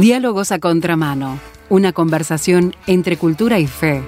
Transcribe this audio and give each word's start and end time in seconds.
Diálogos 0.00 0.50
a 0.50 0.58
contramano. 0.58 1.38
Una 1.68 1.92
conversación 1.92 2.74
entre 2.86 3.18
cultura 3.18 3.58
y 3.58 3.66
fe. 3.66 4.02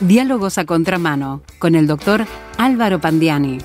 Diálogos 0.00 0.56
a 0.56 0.64
contramano 0.64 1.42
con 1.58 1.74
el 1.74 1.86
doctor 1.86 2.24
Álvaro 2.56 3.02
Pandiani. 3.02 3.58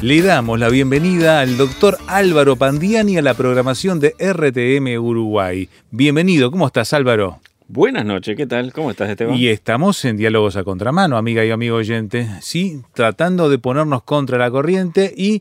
Le 0.00 0.22
damos 0.22 0.58
la 0.58 0.70
bienvenida 0.70 1.40
al 1.40 1.58
doctor 1.58 1.98
Álvaro 2.06 2.56
Pandiani 2.56 3.18
a 3.18 3.22
la 3.22 3.34
programación 3.34 4.00
de 4.00 4.14
RTM 4.18 4.98
Uruguay. 4.98 5.68
Bienvenido, 5.90 6.50
¿cómo 6.50 6.66
estás 6.66 6.94
Álvaro? 6.94 7.40
Buenas 7.72 8.04
noches, 8.04 8.36
¿qué 8.36 8.48
tal? 8.48 8.72
¿Cómo 8.72 8.90
estás, 8.90 9.08
Esteban? 9.08 9.36
Y 9.36 9.46
estamos 9.46 10.04
en 10.04 10.16
Diálogos 10.16 10.56
a 10.56 10.64
Contramano, 10.64 11.16
amiga 11.16 11.44
y 11.44 11.52
amigo 11.52 11.76
oyente, 11.76 12.28
sí, 12.40 12.82
tratando 12.94 13.48
de 13.48 13.60
ponernos 13.60 14.02
contra 14.02 14.38
la 14.38 14.50
corriente 14.50 15.14
y 15.16 15.40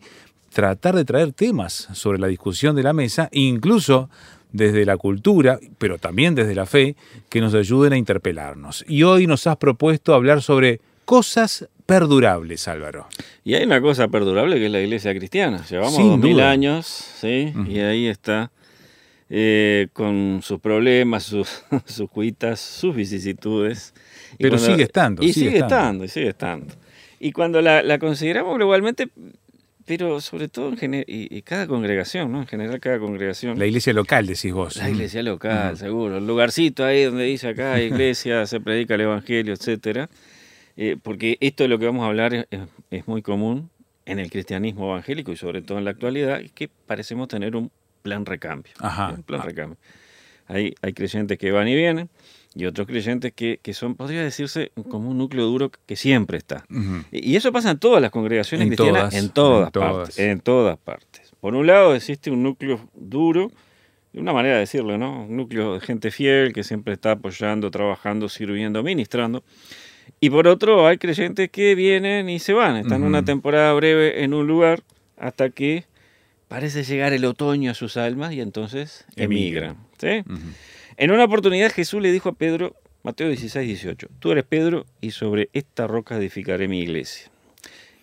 tratar 0.54 0.96
de 0.96 1.06
traer 1.06 1.34
temas 1.34 1.88
sobre 1.94 2.20
la 2.20 2.28
discusión 2.28 2.76
de 2.76 2.84
la 2.84 2.94
mesa, 2.94 3.30
incluso 3.32 4.12
desde 4.52 4.86
la 4.86 4.96
cultura, 4.98 5.58
pero 5.80 5.98
también 5.98 6.36
desde 6.36 6.54
la 6.54 6.68
fe, 6.68 6.96
que 7.30 7.42
nos 7.42 7.56
ayuden 7.56 7.94
a 7.94 7.98
interpelarnos. 7.98 8.86
Y 8.88 9.02
hoy 9.02 9.26
nos 9.26 9.48
has 9.48 9.58
propuesto 9.58 10.14
hablar 10.14 10.44
sobre 10.44 10.82
cosas 11.06 11.68
perdurables, 11.88 12.68
Álvaro. 12.68 13.08
Y 13.44 13.56
hay 13.56 13.64
una 13.64 13.82
cosa 13.82 14.08
perdurable 14.08 14.58
que 14.58 14.68
es 14.68 14.72
la 14.72 14.82
iglesia 14.82 15.16
cristiana. 15.16 15.66
Llevamos 15.68 15.98
dos 15.98 16.20
mil 16.20 16.42
años, 16.42 16.86
¿sí? 16.86 17.52
Y 17.68 17.80
ahí 17.80 18.06
está, 18.06 18.52
eh, 19.30 19.88
con 19.94 20.40
sus 20.44 20.60
problemas, 20.60 21.24
sus, 21.24 21.64
sus 21.86 22.10
cuitas, 22.10 22.60
sus 22.60 22.96
vicisitudes. 22.96 23.94
Y 24.34 24.44
Pero 24.44 24.58
sigue 24.58 24.84
estando, 24.84 25.24
Y 25.24 25.34
sigue 25.34 25.48
sigue, 25.48 25.58
estando. 25.60 25.76
estando. 25.76 26.06
y 26.06 26.08
sigue 26.10 26.28
estando. 26.30 26.74
Y 27.20 27.32
cuando 27.32 27.62
la, 27.62 27.84
la 27.84 28.00
consideramos 28.00 28.56
globalmente, 28.56 29.10
pero 29.86 30.22
sobre 30.22 30.48
todo 30.48 30.70
en 30.70 30.78
gene- 30.78 31.04
y, 31.08 31.36
y 31.36 31.42
cada 31.42 31.66
congregación, 31.68 32.32
¿no? 32.32 32.42
En 32.42 32.48
general 32.48 32.80
cada 32.80 33.00
congregación. 33.00 33.58
La 33.58 33.66
iglesia 33.66 33.92
local, 33.94 34.28
decís 34.28 34.54
vos. 34.54 34.78
La 34.78 34.90
iglesia 34.90 35.24
local, 35.24 35.78
seguro. 35.78 36.18
El 36.18 36.28
lugarcito 36.28 36.86
ahí 36.86 37.04
donde 37.06 37.24
dice 37.26 37.48
acá 37.50 37.82
iglesia, 37.82 38.46
se 38.46 38.60
predica 38.62 38.96
el 38.96 39.02
evangelio, 39.02 39.54
etcétera. 39.54 40.10
Eh, 40.78 40.96
porque 41.02 41.38
esto 41.42 41.64
de 41.64 41.70
lo 41.70 41.78
que 41.80 41.88
vamos 41.88 42.04
a 42.04 42.08
hablar 42.08 42.34
es, 42.34 42.46
es- 42.92 43.08
muy 43.08 43.22
común 43.22 43.70
en 44.06 44.20
el 44.20 44.30
cristianismo 44.32 44.92
evangélico 44.92 45.32
y 45.32 45.36
sobre 45.36 45.62
todo 45.62 45.78
en 45.78 45.86
la 45.86 45.92
actualidad, 45.92 46.42
que 46.56 46.70
parecemos 46.88 47.28
tener 47.28 47.56
un 47.56 47.70
plan 48.02 48.26
recambio. 48.26 48.74
Ajá. 48.80 49.16
Plan 49.26 49.42
Ah. 49.42 49.46
recambio. 49.46 49.78
Hay, 50.48 50.74
hay 50.82 50.94
creyentes 50.94 51.38
que 51.38 51.52
van 51.52 51.68
y 51.68 51.76
vienen 51.76 52.10
y 52.56 52.66
otros 52.66 52.88
creyentes 52.88 53.32
que, 53.34 53.60
que 53.62 53.74
son, 53.76 53.94
podría 53.96 54.24
decirse, 54.24 54.72
como 54.90 55.12
un 55.12 55.18
núcleo 55.20 55.46
duro 55.46 55.72
que 55.86 55.96
siempre 55.96 56.38
está. 56.40 56.66
Y 57.12 57.34
y 57.34 57.36
eso 57.36 57.52
pasa 57.52 57.70
en 57.72 57.78
todas 57.78 58.02
las 58.02 58.10
congregaciones 58.10 58.64
En 58.66 58.70
cristianas, 58.76 59.12
todas, 59.12 59.14
en 59.14 59.30
todas 59.30 59.68
en 59.68 59.72
todas. 59.72 59.92
partes, 59.98 60.20
en 60.20 60.40
todas 60.40 60.78
partes. 60.80 61.32
Por 61.40 61.54
un 61.54 61.68
lado 61.68 61.94
existe 61.94 62.32
un 62.32 62.42
núcleo 62.42 62.90
duro, 62.96 63.52
de 64.12 64.20
una 64.20 64.34
manera 64.34 64.56
de 64.56 64.62
decirlo, 64.62 64.98
¿no? 64.98 65.26
Un 65.26 65.38
núcleo 65.38 65.76
de 65.76 65.82
gente 65.82 66.10
fiel 66.10 66.52
que 66.52 66.64
siempre 66.64 66.94
está 66.96 67.12
apoyando, 67.12 67.70
trabajando, 67.70 68.28
sirviendo, 68.28 68.82
ministrando. 68.82 69.44
Y 70.20 70.32
por 70.32 70.48
otro 70.48 70.88
hay 70.88 70.98
creyentes 70.98 71.52
que 71.52 71.76
vienen 71.76 72.28
y 72.30 72.40
se 72.40 72.54
van, 72.54 72.76
están 72.78 73.04
una 73.04 73.24
temporada 73.24 73.72
breve 73.74 74.24
en 74.24 74.34
un 74.34 74.48
lugar 74.48 74.82
hasta 75.18 75.52
que 75.52 75.86
parece 76.50 76.84
llegar 76.84 77.14
el 77.14 77.24
otoño 77.24 77.72
a 77.72 77.74
sus 77.74 77.96
almas 77.96 78.34
y 78.34 78.42
entonces 78.42 79.06
Emigran. 79.16 79.78
¿sí? 79.98 80.24
En 80.98 81.12
una 81.12 81.24
oportunidad 81.24 81.72
Jesús 81.72 82.02
le 82.02 82.12
dijo 82.12 82.28
a 82.30 82.34
Pedro, 82.34 82.76
Mateo 83.04 83.30
16, 83.30 83.66
18, 83.66 84.08
tú 84.20 84.32
eres 84.34 84.44
Pedro 84.44 84.86
y 85.00 85.12
sobre 85.12 85.50
esta 85.54 85.88
roca 85.88 86.18
edificaré 86.18 86.68
mi 86.68 86.82
iglesia. 86.82 87.32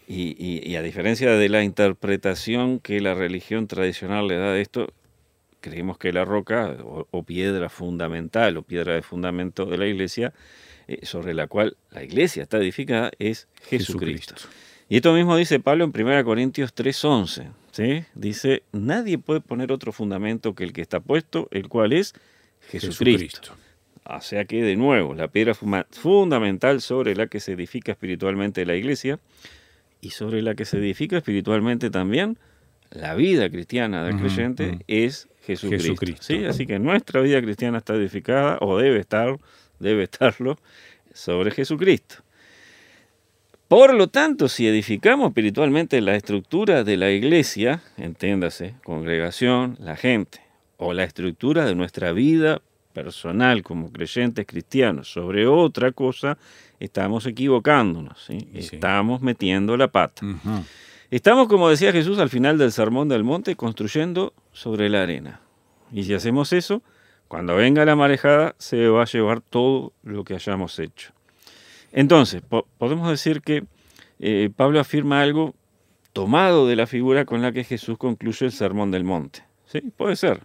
Y, 0.09 0.37
y- 0.39 0.63
y 0.67 0.77
a 0.77 0.83
diferencia 0.83 1.31
de 1.33 1.49
la 1.51 1.63
interpretación 1.65 2.79
que 2.81 3.01
la 3.01 3.15
religión 3.15 3.67
tradicional 3.67 4.29
le 4.29 4.37
da 4.39 4.53
de 4.53 4.63
esto, 4.63 4.93
creemos 5.61 5.99
que 5.99 6.13
la 6.13 6.25
roca 6.25 6.77
o, 6.85 7.09
o 7.11 7.23
piedra 7.25 7.69
fundamental 7.69 8.57
o 8.57 8.63
piedra 8.63 8.95
de 8.95 9.03
fundamento 9.03 9.67
de 9.67 9.77
la 9.79 9.87
iglesia, 9.87 10.33
eh, 10.87 11.01
sobre 11.05 11.35
la 11.35 11.49
cual 11.49 11.77
la 11.91 12.05
iglesia 12.05 12.45
está 12.45 12.59
edificada, 12.59 13.11
es 13.19 13.49
Jesucristo. 13.69 14.35
Jesucristo. 14.35 14.35
Y 14.89 14.97
esto 14.97 15.13
mismo 15.13 15.37
dice 15.37 15.59
Pablo 15.59 15.83
en 15.85 15.91
1 15.91 16.25
Corintios 16.25 16.73
3:11. 16.73 17.49
¿Sí? 17.77 18.05
Dice, 18.15 18.63
nadie 18.73 19.19
puede 19.19 19.41
poner 19.41 19.71
otro 19.71 19.93
fundamento 19.93 20.55
que 20.55 20.65
el 20.65 20.73
que 20.73 20.81
está 20.81 21.01
puesto, 21.01 21.49
el 21.51 21.69
cual 21.69 21.93
es 21.93 22.15
Jesucristo. 22.71 23.53
O 24.05 24.21
sea 24.21 24.45
que, 24.47 24.63
de 24.63 24.77
nuevo, 24.77 25.15
la 25.15 25.29
piedra 25.29 25.53
fundamental 25.55 26.81
sobre 26.81 27.15
la 27.15 27.27
que 27.27 27.41
se 27.41 27.53
edifica 27.53 27.93
espiritualmente 27.93 28.65
la 28.65 28.77
iglesia 28.77 29.19
y 30.01 30.11
sobre 30.11 30.41
la 30.43 30.55
que 30.55 30.65
se 30.65 30.79
edifica 30.79 31.19
espiritualmente 31.19 31.91
también 31.91 32.39
la 32.91 33.15
vida 33.15 33.51
cristiana 33.51 34.05
del 34.05 34.17
creyente 34.17 34.79
es 34.87 35.29
Jesucristo. 35.43 35.89
Jesucristo. 35.89 36.25
¿sí? 36.25 36.45
Así 36.45 36.67
que 36.67 36.79
nuestra 36.79 37.21
vida 37.21 37.43
cristiana 37.43 37.79
está 37.79 37.95
edificada, 37.95 38.59
o 38.61 38.79
debe 38.79 39.01
estar, 39.01 39.37
debe 39.81 40.05
estarlo, 40.05 40.57
sobre 41.13 41.51
Jesucristo. 41.51 42.17
Por 43.69 43.95
lo 43.95 44.07
tanto, 44.07 44.49
si 44.49 44.69
edificamos 44.69 45.29
espiritualmente 45.29 46.01
la 46.01 46.15
estructura 46.15 46.85
de 46.85 46.97
la 46.97 47.11
iglesia, 47.11 47.83
entiéndase, 47.97 48.77
congregación, 48.85 49.77
la 49.81 49.97
gente, 49.97 50.41
o 50.77 50.93
la 50.93 51.03
estructura 51.03 51.65
de 51.65 51.75
nuestra 51.75 52.13
vida 52.13 52.63
personal 52.93 53.65
como 53.65 53.91
creyentes 53.91 54.47
cristianos 54.47 55.11
sobre 55.13 55.49
otra 55.49 55.91
cosa, 55.91 56.39
estamos 56.79 57.27
equivocándonos, 57.27 58.23
¿sí? 58.25 58.49
Y 58.55 58.63
sí. 58.63 58.77
estamos 58.77 59.21
metiendo 59.21 59.77
la 59.77 59.89
pata. 59.89 60.25
Estamos, 61.11 61.49
como 61.49 61.69
decía 61.69 61.91
Jesús 61.91 62.21
al 62.21 62.31
final 62.31 62.59
del 62.59 62.71
Sermón 62.71 63.09
del 63.09 63.25
Monte, 63.25 63.57
construyendo 63.57 64.33
sobre 64.53 64.89
la 64.89 65.03
arena. 65.03 65.41
Y 65.93 66.05
si 66.05 66.15
hacemos 66.15 66.53
eso, 66.53 66.83
cuando 67.27 67.57
venga 67.57 67.85
la 67.85 67.97
marejada, 67.97 68.55
se 68.59 68.87
va 68.87 69.03
a 69.03 69.07
llevar 69.07 69.41
todo 69.41 69.93
lo 70.05 70.23
que 70.23 70.35
hayamos 70.35 70.79
hecho. 70.79 71.16
Entonces, 71.93 72.43
po- 72.43 72.67
podemos 72.79 73.09
decir 73.09 73.41
que 73.43 73.65
eh, 74.19 74.51
Pablo 74.55 74.81
afirma 74.81 75.21
algo 75.23 75.55
tomado 76.13 76.67
de 76.67 76.77
la 76.77 76.87
figura 76.87 77.25
con 77.25 77.43
la 77.43 77.53
que 77.53 77.65
Jesús 77.65 77.99
concluye 77.99 78.47
el 78.47 78.53
Sermón 78.53 78.91
del 78.91 79.05
Monte. 79.05 79.45
¿Sí? 79.67 79.81
Puede 79.97 80.17
ser. 80.17 80.43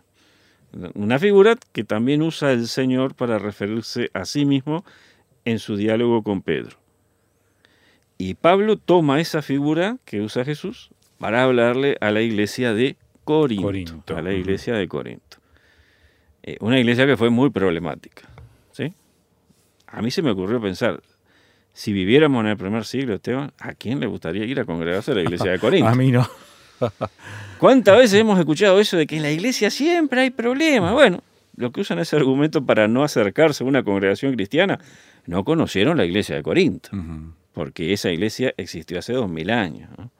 Una 0.93 1.19
figura 1.19 1.55
que 1.73 1.83
también 1.83 2.21
usa 2.21 2.51
el 2.53 2.67
Señor 2.67 3.15
para 3.15 3.37
referirse 3.39 4.09
a 4.13 4.25
sí 4.25 4.45
mismo 4.45 4.85
en 5.45 5.59
su 5.59 5.75
diálogo 5.75 6.23
con 6.23 6.41
Pedro. 6.41 6.77
Y 8.17 8.35
Pablo 8.35 8.77
toma 8.77 9.19
esa 9.19 9.41
figura 9.41 9.97
que 10.05 10.21
usa 10.21 10.45
Jesús 10.45 10.91
para 11.17 11.43
hablarle 11.43 11.97
a 12.01 12.11
la 12.11 12.21
iglesia 12.21 12.73
de 12.73 12.95
Corinto. 13.23 13.63
Corinto, 13.63 14.17
A 14.17 14.21
la 14.21 14.33
iglesia 14.33 14.75
de 14.75 14.87
Corinto. 14.87 15.37
Eh, 16.43 16.57
una 16.61 16.79
iglesia 16.79 17.05
que 17.05 17.17
fue 17.17 17.29
muy 17.29 17.49
problemática. 17.49 18.27
¿sí? 18.71 18.93
A 19.87 20.01
mí 20.01 20.09
se 20.11 20.21
me 20.21 20.31
ocurrió 20.31 20.61
pensar, 20.61 21.01
si 21.73 21.93
viviéramos 21.93 22.41
en 22.43 22.51
el 22.51 22.57
primer 22.57 22.85
siglo, 22.85 23.15
Esteban, 23.15 23.53
¿a 23.59 23.73
quién 23.73 23.99
le 23.99 24.07
gustaría 24.07 24.45
ir 24.45 24.59
a 24.59 24.65
congregarse 24.65 25.11
a 25.11 25.15
la 25.15 25.21
iglesia 25.21 25.51
de 25.51 25.59
Corinto? 25.59 25.87
A 25.87 25.95
mí 25.95 26.11
no. 26.11 26.27
¿Cuántas 27.59 27.97
veces 27.97 28.19
hemos 28.19 28.39
escuchado 28.39 28.79
eso 28.79 28.97
de 28.97 29.07
que 29.07 29.17
en 29.17 29.23
la 29.23 29.31
iglesia 29.31 29.69
siempre 29.69 30.21
hay 30.21 30.29
problemas? 30.31 30.93
Bueno, 30.93 31.21
lo 31.55 31.71
que 31.71 31.81
usan 31.81 31.99
ese 31.99 32.15
argumento 32.15 32.65
para 32.65 32.87
no 32.87 33.03
acercarse 33.03 33.63
a 33.63 33.67
una 33.67 33.83
congregación 33.83 34.33
cristiana, 34.33 34.79
no 35.25 35.43
conocieron 35.43 35.97
la 35.97 36.05
iglesia 36.05 36.35
de 36.35 36.43
Corinto 36.43 36.89
porque 37.53 37.93
esa 37.93 38.11
iglesia 38.11 38.53
existió 38.57 38.99
hace 38.99 39.13
dos 39.13 39.29
mil 39.29 39.49
años. 39.49 39.89
¿no? 39.97 40.11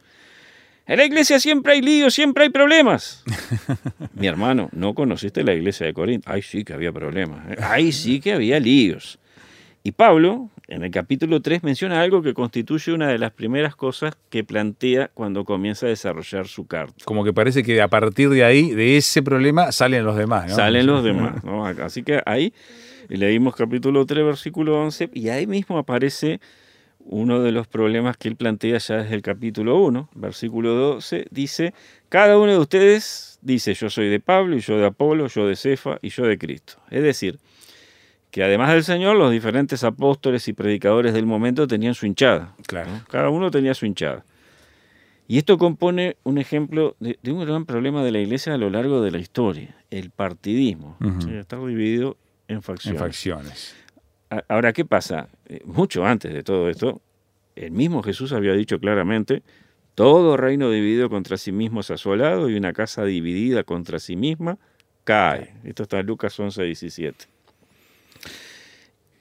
En 0.85 0.97
la 0.97 1.05
iglesia 1.05 1.39
siempre 1.39 1.73
hay 1.73 1.81
líos, 1.81 2.13
siempre 2.13 2.43
hay 2.43 2.49
problemas. 2.49 3.23
Mi 4.13 4.27
hermano, 4.27 4.69
¿no 4.73 4.93
conociste 4.93 5.43
la 5.43 5.53
iglesia 5.53 5.85
de 5.85 5.93
Corinto? 5.93 6.29
Ahí 6.31 6.41
sí 6.41 6.63
que 6.63 6.73
había 6.73 6.91
problemas. 6.91 7.49
¿eh? 7.51 7.55
Ahí 7.61 7.91
sí 7.91 8.19
que 8.19 8.33
había 8.33 8.59
líos. 8.59 9.19
Y 9.83 9.93
Pablo, 9.93 10.49
en 10.71 10.83
el 10.83 10.91
capítulo 10.91 11.41
3, 11.41 11.63
menciona 11.63 12.01
algo 12.01 12.21
que 12.21 12.33
constituye 12.33 12.93
una 12.93 13.09
de 13.09 13.17
las 13.17 13.33
primeras 13.33 13.75
cosas 13.75 14.15
que 14.29 14.45
plantea 14.45 15.11
cuando 15.13 15.43
comienza 15.43 15.85
a 15.85 15.89
desarrollar 15.89 16.47
su 16.47 16.65
carta. 16.65 16.95
Como 17.03 17.25
que 17.25 17.33
parece 17.33 17.61
que 17.61 17.81
a 17.81 17.89
partir 17.89 18.29
de 18.29 18.45
ahí, 18.45 18.71
de 18.71 18.95
ese 18.95 19.21
problema, 19.21 19.73
salen 19.73 20.05
los 20.05 20.15
demás. 20.15 20.47
¿no? 20.47 20.55
Salen 20.55 20.85
los 20.87 21.03
demás. 21.03 21.43
¿no? 21.43 21.65
Así 21.65 22.03
que 22.03 22.21
ahí 22.25 22.53
leímos 23.09 23.53
capítulo 23.53 24.05
3, 24.05 24.23
versículo 24.23 24.81
11, 24.81 25.09
y 25.13 25.27
ahí 25.27 25.45
mismo 25.45 25.77
aparece 25.77 26.39
uno 26.99 27.41
de 27.41 27.51
los 27.51 27.67
problemas 27.67 28.15
que 28.15 28.29
él 28.29 28.37
plantea 28.37 28.77
ya 28.77 28.97
desde 29.03 29.15
el 29.15 29.21
capítulo 29.21 29.77
1, 29.81 30.09
versículo 30.15 30.73
12, 30.75 31.27
dice, 31.31 31.73
cada 32.07 32.37
uno 32.37 32.49
de 32.53 32.57
ustedes 32.59 33.39
dice, 33.41 33.73
yo 33.73 33.89
soy 33.89 34.07
de 34.07 34.21
Pablo, 34.21 34.55
y 34.55 34.61
yo 34.61 34.77
de 34.77 34.85
Apolo, 34.85 35.27
yo 35.27 35.47
de 35.47 35.57
Cefa, 35.57 35.97
y 36.01 36.09
yo 36.11 36.25
de 36.25 36.37
Cristo. 36.37 36.75
Es 36.89 37.03
decir, 37.03 37.39
que 38.31 38.43
además 38.43 38.71
del 38.71 38.83
Señor, 38.83 39.17
los 39.17 39.31
diferentes 39.31 39.83
apóstoles 39.83 40.47
y 40.47 40.53
predicadores 40.53 41.13
del 41.13 41.25
momento 41.25 41.67
tenían 41.67 41.93
su 41.93 42.05
hinchada. 42.05 42.55
Claro. 42.65 42.89
¿no? 42.91 43.01
Cada 43.09 43.29
uno 43.29 43.51
tenía 43.51 43.73
su 43.73 43.85
hinchada. 43.85 44.23
Y 45.27 45.37
esto 45.37 45.57
compone 45.57 46.17
un 46.23 46.37
ejemplo 46.37 46.95
de, 46.99 47.17
de 47.21 47.31
un 47.31 47.45
gran 47.45 47.65
problema 47.65 48.03
de 48.03 48.11
la 48.11 48.19
iglesia 48.19 48.53
a 48.53 48.57
lo 48.57 48.69
largo 48.69 49.01
de 49.01 49.11
la 49.11 49.17
historia, 49.19 49.75
el 49.89 50.09
partidismo. 50.09 50.97
Estar 51.29 51.59
dividido 51.65 52.17
en 52.47 52.57
En 52.57 52.61
facciones. 52.61 52.99
facciones. 53.01 53.75
A- 54.29 54.43
Ahora, 54.49 54.73
¿qué 54.73 54.83
pasa? 54.85 55.27
Eh, 55.47 55.61
Mucho 55.65 56.05
antes 56.05 56.33
de 56.33 56.43
todo 56.43 56.69
esto, 56.69 57.01
el 57.55 57.71
mismo 57.71 58.01
Jesús 58.03 58.33
había 58.33 58.53
dicho 58.53 58.79
claramente, 58.79 59.41
todo 59.95 60.35
reino 60.37 60.69
dividido 60.69 61.09
contra 61.09 61.37
sí 61.37 61.51
mismo 61.51 61.79
es 61.81 61.91
asolado 61.91 62.49
y 62.49 62.55
una 62.55 62.73
casa 62.73 63.03
dividida 63.05 63.63
contra 63.63 63.99
sí 63.99 64.15
misma 64.15 64.57
cae. 65.03 65.53
Esto 65.63 65.83
está 65.83 65.99
en 65.99 66.07
Lucas 66.07 66.37
11, 66.39 66.63
17. 66.63 67.25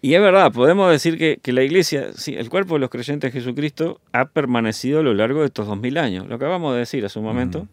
Y 0.02 0.14
es 0.14 0.20
verdad, 0.20 0.50
podemos 0.52 0.90
decir 0.90 1.18
que, 1.18 1.38
que 1.42 1.52
la 1.52 1.62
iglesia, 1.62 2.12
sí, 2.14 2.34
el 2.34 2.48
cuerpo 2.48 2.74
de 2.74 2.80
los 2.80 2.90
creyentes 2.90 3.28
en 3.28 3.32
Jesucristo 3.32 4.00
ha 4.12 4.26
permanecido 4.26 5.00
a 5.00 5.02
lo 5.02 5.12
largo 5.12 5.40
de 5.40 5.46
estos 5.46 5.66
dos 5.66 5.78
mil 5.78 5.98
años. 5.98 6.26
Lo 6.26 6.36
acabamos 6.36 6.72
de 6.72 6.80
decir 6.80 7.04
hace 7.04 7.18
un 7.18 7.26
momento. 7.26 7.68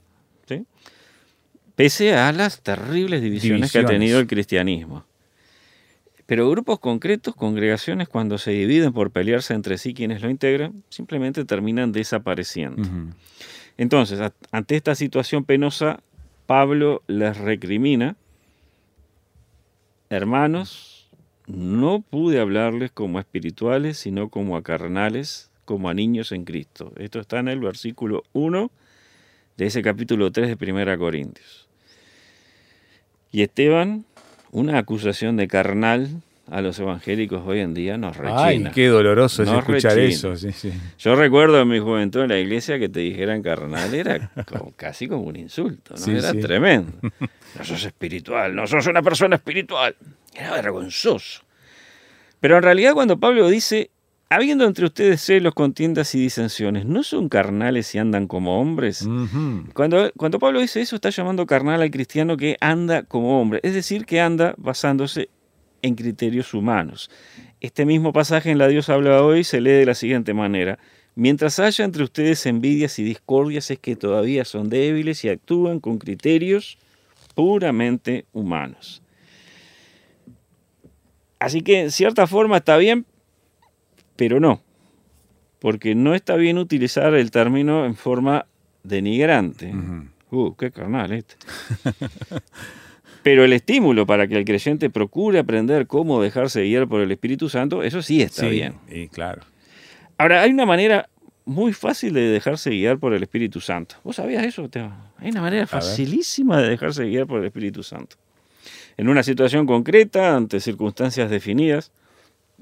¿sí? 0.45 0.65
Pese 1.75 2.15
a 2.15 2.31
las 2.33 2.61
terribles 2.61 3.21
divisiones, 3.21 3.71
que 3.71 3.79
ha 3.79 3.85
tenido 3.85 4.19
el 4.19 4.27
cristianismo. 4.27 5.05
Pero 6.25 6.49
grupos 6.49 6.79
concretos, 6.79 7.33
congregaciones, 7.35 8.09
cuando 8.09 8.37
se 8.37 8.51
dividen 8.51 8.91
por 8.91 9.11
pelearse 9.11 9.53
entre 9.53 9.77
sí 9.77 9.93
quienes 9.93 10.21
lo 10.21 10.29
integran, 10.29 10.83
simplemente 10.89 11.45
terminan 11.45 11.93
desapareciendo. 11.93 12.81
Entonces, 13.77 14.19
ante 14.51 14.75
esta 14.75 14.95
situación 14.95 15.45
penosa, 15.45 16.01
Pablo 16.45 17.03
les 17.07 17.37
recrimina, 17.37 18.17
hermanos, 20.09 20.96
no 21.47 22.01
pude 22.01 22.39
hablarles 22.39 22.91
como 22.91 23.17
a 23.17 23.21
espirituales, 23.21 23.97
sino 23.97 24.29
como 24.29 24.57
a 24.57 24.63
carnales, 24.63 25.49
como 25.65 25.89
a 25.89 25.93
niños 25.93 26.31
en 26.31 26.43
Cristo. 26.43 26.91
Esto 26.97 27.19
está 27.19 27.39
en 27.39 27.47
el 27.47 27.61
versículo 27.61 28.23
1 28.33 28.69
de 29.55 29.65
ese 29.65 29.81
capítulo 29.81 30.31
3 30.31 30.49
de 30.49 30.57
Primera 30.57 30.97
Corintios. 30.97 31.67
Y 33.31 33.41
Esteban, 33.41 34.05
una 34.51 34.77
acusación 34.77 35.37
de 35.37 35.47
carnal 35.47 36.21
a 36.49 36.61
los 36.61 36.79
evangélicos 36.79 37.41
hoy 37.45 37.59
en 37.59 37.73
día 37.73 37.97
nos 37.97 38.15
rechina. 38.17 38.41
Ay, 38.43 38.67
qué 38.73 38.87
doloroso 38.87 39.43
es 39.43 39.49
escuchar 39.49 39.95
rechina. 39.95 40.13
eso. 40.13 40.35
Sí, 40.35 40.51
sí. 40.51 40.71
Yo 40.99 41.15
recuerdo 41.15 41.61
en 41.61 41.67
mi 41.67 41.79
juventud 41.79 42.21
en 42.21 42.29
la 42.29 42.39
iglesia 42.39 42.79
que 42.79 42.87
te 42.89 43.01
dijeran 43.01 43.41
carnal, 43.41 43.93
era 43.93 44.31
como- 44.45 44.71
casi 44.75 45.07
como 45.07 45.23
un 45.23 45.35
insulto, 45.35 45.93
¿no? 45.93 45.97
Sí, 45.97 46.11
era 46.11 46.31
tremendo. 46.33 46.91
No 47.57 47.63
sos 47.63 47.83
espiritual, 47.85 48.53
no 48.55 48.67
sos 48.67 48.85
una 48.85 49.01
persona 49.01 49.37
espiritual. 49.37 49.95
Era 50.35 50.51
vergonzoso. 50.51 51.41
Pero 52.39 52.57
en 52.57 52.61
realidad 52.63 52.93
cuando 52.93 53.19
Pablo 53.19 53.47
dice, 53.49 53.89
habiendo 54.29 54.65
entre 54.65 54.85
ustedes 54.85 55.21
celos, 55.21 55.55
contiendas 55.55 56.13
y 56.13 56.19
disensiones, 56.19 56.85
¿no 56.85 57.01
son 57.01 57.29
carnales 57.29 57.95
y 57.95 57.97
andan 57.97 58.27
como 58.27 58.61
hombres? 58.61 59.07
Cuando, 59.73 60.11
cuando 60.17 60.37
Pablo 60.37 60.59
dice 60.59 60.81
eso, 60.81 60.95
está 60.97 61.09
llamando 61.09 61.47
carnal 61.47 61.81
al 61.81 61.89
cristiano 61.89 62.37
que 62.37 62.57
anda 62.61 63.01
como 63.03 63.41
hombre, 63.41 63.59
es 63.63 63.73
decir, 63.73 64.05
que 64.05 64.21
anda 64.21 64.53
basándose 64.57 65.29
en 65.87 65.95
criterios 65.95 66.53
humanos. 66.53 67.09
Este 67.59 67.85
mismo 67.85 68.13
pasaje 68.13 68.51
en 68.51 68.57
la 68.57 68.67
Dios 68.67 68.89
habla 68.89 69.23
hoy 69.23 69.43
se 69.43 69.61
lee 69.61 69.71
de 69.71 69.85
la 69.85 69.95
siguiente 69.95 70.33
manera. 70.33 70.77
Mientras 71.15 71.57
haya 71.57 71.83
entre 71.83 72.03
ustedes 72.03 72.45
envidias 72.45 72.99
y 72.99 73.03
discordias 73.03 73.71
es 73.71 73.79
que 73.79 73.95
todavía 73.95 74.45
son 74.45 74.69
débiles 74.69 75.25
y 75.25 75.29
actúan 75.29 75.79
con 75.79 75.97
criterios 75.97 76.77
puramente 77.33 78.25
humanos. 78.33 79.01
Así 81.39 81.61
que 81.61 81.81
en 81.81 81.91
cierta 81.91 82.27
forma 82.27 82.57
está 82.57 82.77
bien, 82.77 83.05
pero 84.15 84.39
no. 84.39 84.61
Porque 85.59 85.95
no 85.95 86.13
está 86.13 86.35
bien 86.35 86.57
utilizar 86.57 87.13
el 87.15 87.31
término 87.31 87.85
en 87.85 87.95
forma 87.95 88.45
denigrante. 88.83 89.73
Uh, 90.29 90.53
qué 90.55 90.71
carnal 90.71 91.11
este. 91.13 91.35
Pero 93.27 93.43
el 93.43 93.51
estímulo 93.51 94.05
para 94.05 94.25
que 94.29 94.37
el 94.37 94.45
creyente 94.45 94.89
procure 94.89 95.39
aprender 95.39 95.85
cómo 95.85 96.21
dejarse 96.21 96.63
guiar 96.63 96.87
por 96.87 97.01
el 97.01 97.11
Espíritu 97.11 97.49
Santo, 97.49 97.83
eso 97.83 98.01
sí 98.01 98.21
está 98.21 98.43
Sí, 98.43 98.49
bien. 98.49 98.75
Y 98.89 99.09
claro. 99.09 99.41
Ahora, 100.17 100.43
hay 100.43 100.51
una 100.51 100.65
manera 100.65 101.09
muy 101.43 101.73
fácil 101.73 102.13
de 102.13 102.21
dejarse 102.21 102.69
guiar 102.69 102.99
por 102.99 103.13
el 103.13 103.21
Espíritu 103.21 103.59
Santo. 103.59 103.97
¿Vos 104.05 104.15
sabías 104.15 104.45
eso? 104.45 104.69
Hay 105.17 105.29
una 105.31 105.41
manera 105.41 105.67
facilísima 105.67 106.61
de 106.61 106.69
dejarse 106.69 107.03
guiar 107.03 107.27
por 107.27 107.41
el 107.41 107.47
Espíritu 107.47 107.83
Santo. 107.83 108.15
En 108.95 109.09
una 109.09 109.23
situación 109.23 109.65
concreta, 109.65 110.33
ante 110.37 110.61
circunstancias 110.61 111.29
definidas, 111.29 111.91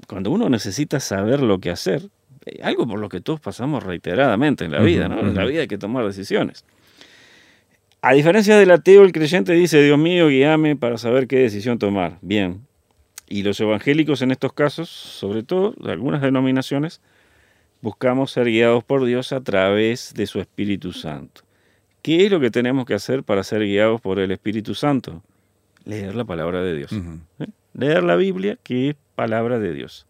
cuando 0.08 0.32
uno 0.32 0.48
necesita 0.48 0.98
saber 0.98 1.42
lo 1.42 1.60
que 1.60 1.70
hacer, 1.70 2.10
eh, 2.44 2.58
algo 2.64 2.88
por 2.88 2.98
lo 2.98 3.08
que 3.08 3.20
todos 3.20 3.38
pasamos 3.38 3.84
reiteradamente 3.84 4.64
en 4.64 4.72
la 4.72 4.80
vida, 4.80 5.08
¿no? 5.08 5.20
En 5.20 5.32
la 5.32 5.44
vida 5.44 5.60
hay 5.60 5.68
que 5.68 5.78
tomar 5.78 6.04
decisiones. 6.04 6.64
A 8.02 8.12
diferencia 8.12 8.56
del 8.56 8.70
ateo, 8.70 9.02
el 9.04 9.12
creyente 9.12 9.52
dice, 9.52 9.82
Dios 9.82 9.98
mío, 9.98 10.28
guíame 10.28 10.76
para 10.76 10.98
saber 10.98 11.26
qué 11.26 11.38
decisión 11.38 11.78
tomar. 11.78 12.18
Bien. 12.22 12.66
Y 13.28 13.42
los 13.42 13.58
evangélicos 13.60 14.22
en 14.22 14.30
estos 14.30 14.52
casos, 14.52 14.88
sobre 14.88 15.42
todo 15.42 15.74
de 15.80 15.92
algunas 15.92 16.22
denominaciones, 16.22 17.00
buscamos 17.80 18.30
ser 18.30 18.46
guiados 18.46 18.84
por 18.84 19.04
Dios 19.04 19.32
a 19.32 19.40
través 19.40 20.14
de 20.14 20.26
su 20.26 20.40
Espíritu 20.40 20.92
Santo. 20.92 21.42
¿Qué 22.02 22.24
es 22.24 22.30
lo 22.30 22.38
que 22.38 22.52
tenemos 22.52 22.86
que 22.86 22.94
hacer 22.94 23.24
para 23.24 23.42
ser 23.42 23.62
guiados 23.62 24.00
por 24.00 24.20
el 24.20 24.30
Espíritu 24.30 24.74
Santo? 24.76 25.22
Leer 25.84 26.14
la 26.14 26.24
palabra 26.24 26.62
de 26.62 26.76
Dios. 26.76 26.92
¿eh? 26.92 27.46
Leer 27.74 28.04
la 28.04 28.14
Biblia, 28.14 28.58
que 28.62 28.90
es 28.90 28.96
palabra 29.16 29.58
de 29.58 29.72
Dios. 29.72 30.06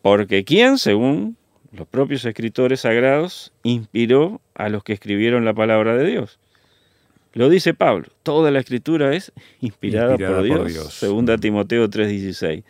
Porque 0.00 0.44
¿quién, 0.44 0.78
según 0.78 1.36
los 1.76 1.86
propios 1.86 2.24
escritores 2.24 2.80
sagrados, 2.80 3.52
inspiró 3.62 4.40
a 4.54 4.68
los 4.68 4.82
que 4.82 4.92
escribieron 4.92 5.44
la 5.44 5.54
palabra 5.54 5.96
de 5.96 6.06
Dios? 6.06 6.38
Lo 7.32 7.48
dice 7.50 7.74
Pablo, 7.74 8.06
toda 8.22 8.50
la 8.50 8.60
escritura 8.60 9.14
es 9.14 9.32
inspirada, 9.60 10.12
Inspirada 10.12 10.38
por, 10.38 10.46
por 10.48 10.66
Dios, 10.66 10.72
Dios. 10.72 10.94
segunda 10.94 11.36
Timoteo 11.36 11.88
3:16. 11.88 12.64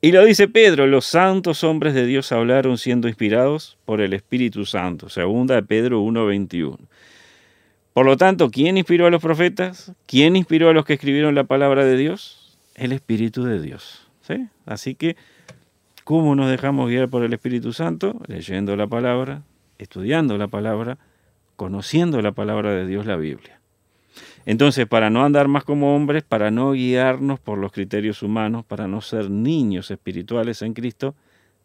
Y 0.00 0.12
lo 0.12 0.24
dice 0.24 0.46
Pedro, 0.46 0.86
los 0.86 1.06
santos 1.06 1.64
hombres 1.64 1.94
de 1.94 2.06
Dios 2.06 2.30
hablaron 2.30 2.78
siendo 2.78 3.08
inspirados 3.08 3.78
por 3.84 4.00
el 4.00 4.12
Espíritu 4.12 4.64
Santo, 4.64 5.08
segunda 5.08 5.56
de 5.56 5.62
Pedro 5.62 6.00
1:21. 6.02 6.78
Por 7.92 8.04
lo 8.04 8.16
tanto, 8.16 8.50
¿quién 8.50 8.76
inspiró 8.76 9.06
a 9.06 9.10
los 9.10 9.22
profetas? 9.22 9.92
¿Quién 10.06 10.36
inspiró 10.36 10.68
a 10.68 10.74
los 10.74 10.84
que 10.84 10.92
escribieron 10.92 11.34
la 11.34 11.44
palabra 11.44 11.84
de 11.84 11.96
Dios? 11.96 12.58
El 12.74 12.92
Espíritu 12.92 13.42
de 13.42 13.60
Dios. 13.60 14.06
¿sí? 14.20 14.46
Así 14.66 14.94
que, 14.94 15.16
¿cómo 16.06 16.36
nos 16.36 16.48
dejamos 16.48 16.88
guiar 16.88 17.08
por 17.08 17.24
el 17.24 17.32
Espíritu 17.32 17.72
Santo? 17.72 18.20
Leyendo 18.28 18.76
la 18.76 18.86
palabra, 18.86 19.42
estudiando 19.76 20.38
la 20.38 20.46
palabra, 20.46 20.98
conociendo 21.56 22.22
la 22.22 22.30
palabra 22.30 22.70
de 22.70 22.86
Dios, 22.86 23.06
la 23.06 23.16
Biblia. 23.16 23.60
Entonces, 24.44 24.86
para 24.86 25.10
no 25.10 25.24
andar 25.24 25.48
más 25.48 25.64
como 25.64 25.96
hombres, 25.96 26.22
para 26.22 26.52
no 26.52 26.70
guiarnos 26.70 27.40
por 27.40 27.58
los 27.58 27.72
criterios 27.72 28.22
humanos, 28.22 28.64
para 28.64 28.86
no 28.86 29.00
ser 29.00 29.30
niños 29.30 29.90
espirituales 29.90 30.62
en 30.62 30.74
Cristo, 30.74 31.16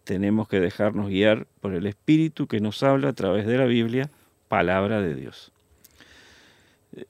tenemos 0.05 0.47
que 0.47 0.59
dejarnos 0.59 1.09
guiar 1.09 1.45
por 1.59 1.75
el 1.75 1.85
Espíritu 1.85 2.47
que 2.47 2.61
nos 2.61 2.81
habla 2.81 3.09
a 3.09 3.13
través 3.13 3.45
de 3.45 3.59
la 3.59 3.65
Biblia, 3.65 4.09
palabra 4.47 5.01
de 5.01 5.13
Dios. 5.13 5.51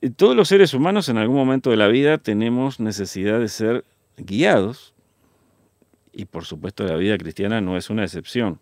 Eh, 0.01 0.09
Todos 0.09 0.35
los 0.35 0.49
seres 0.49 0.73
humanos 0.73 1.07
en 1.07 1.17
algún 1.17 1.37
momento 1.37 1.69
de 1.69 1.77
la 1.77 1.87
vida 1.87 2.17
tenemos 2.17 2.81
necesidad 2.81 3.39
de 3.39 3.47
ser 3.47 3.85
guiados 4.17 4.93
y 6.13 6.25
por 6.25 6.45
supuesto 6.45 6.85
la 6.85 6.95
vida 6.95 7.17
cristiana 7.17 7.61
no 7.61 7.77
es 7.77 7.89
una 7.89 8.03
excepción. 8.03 8.59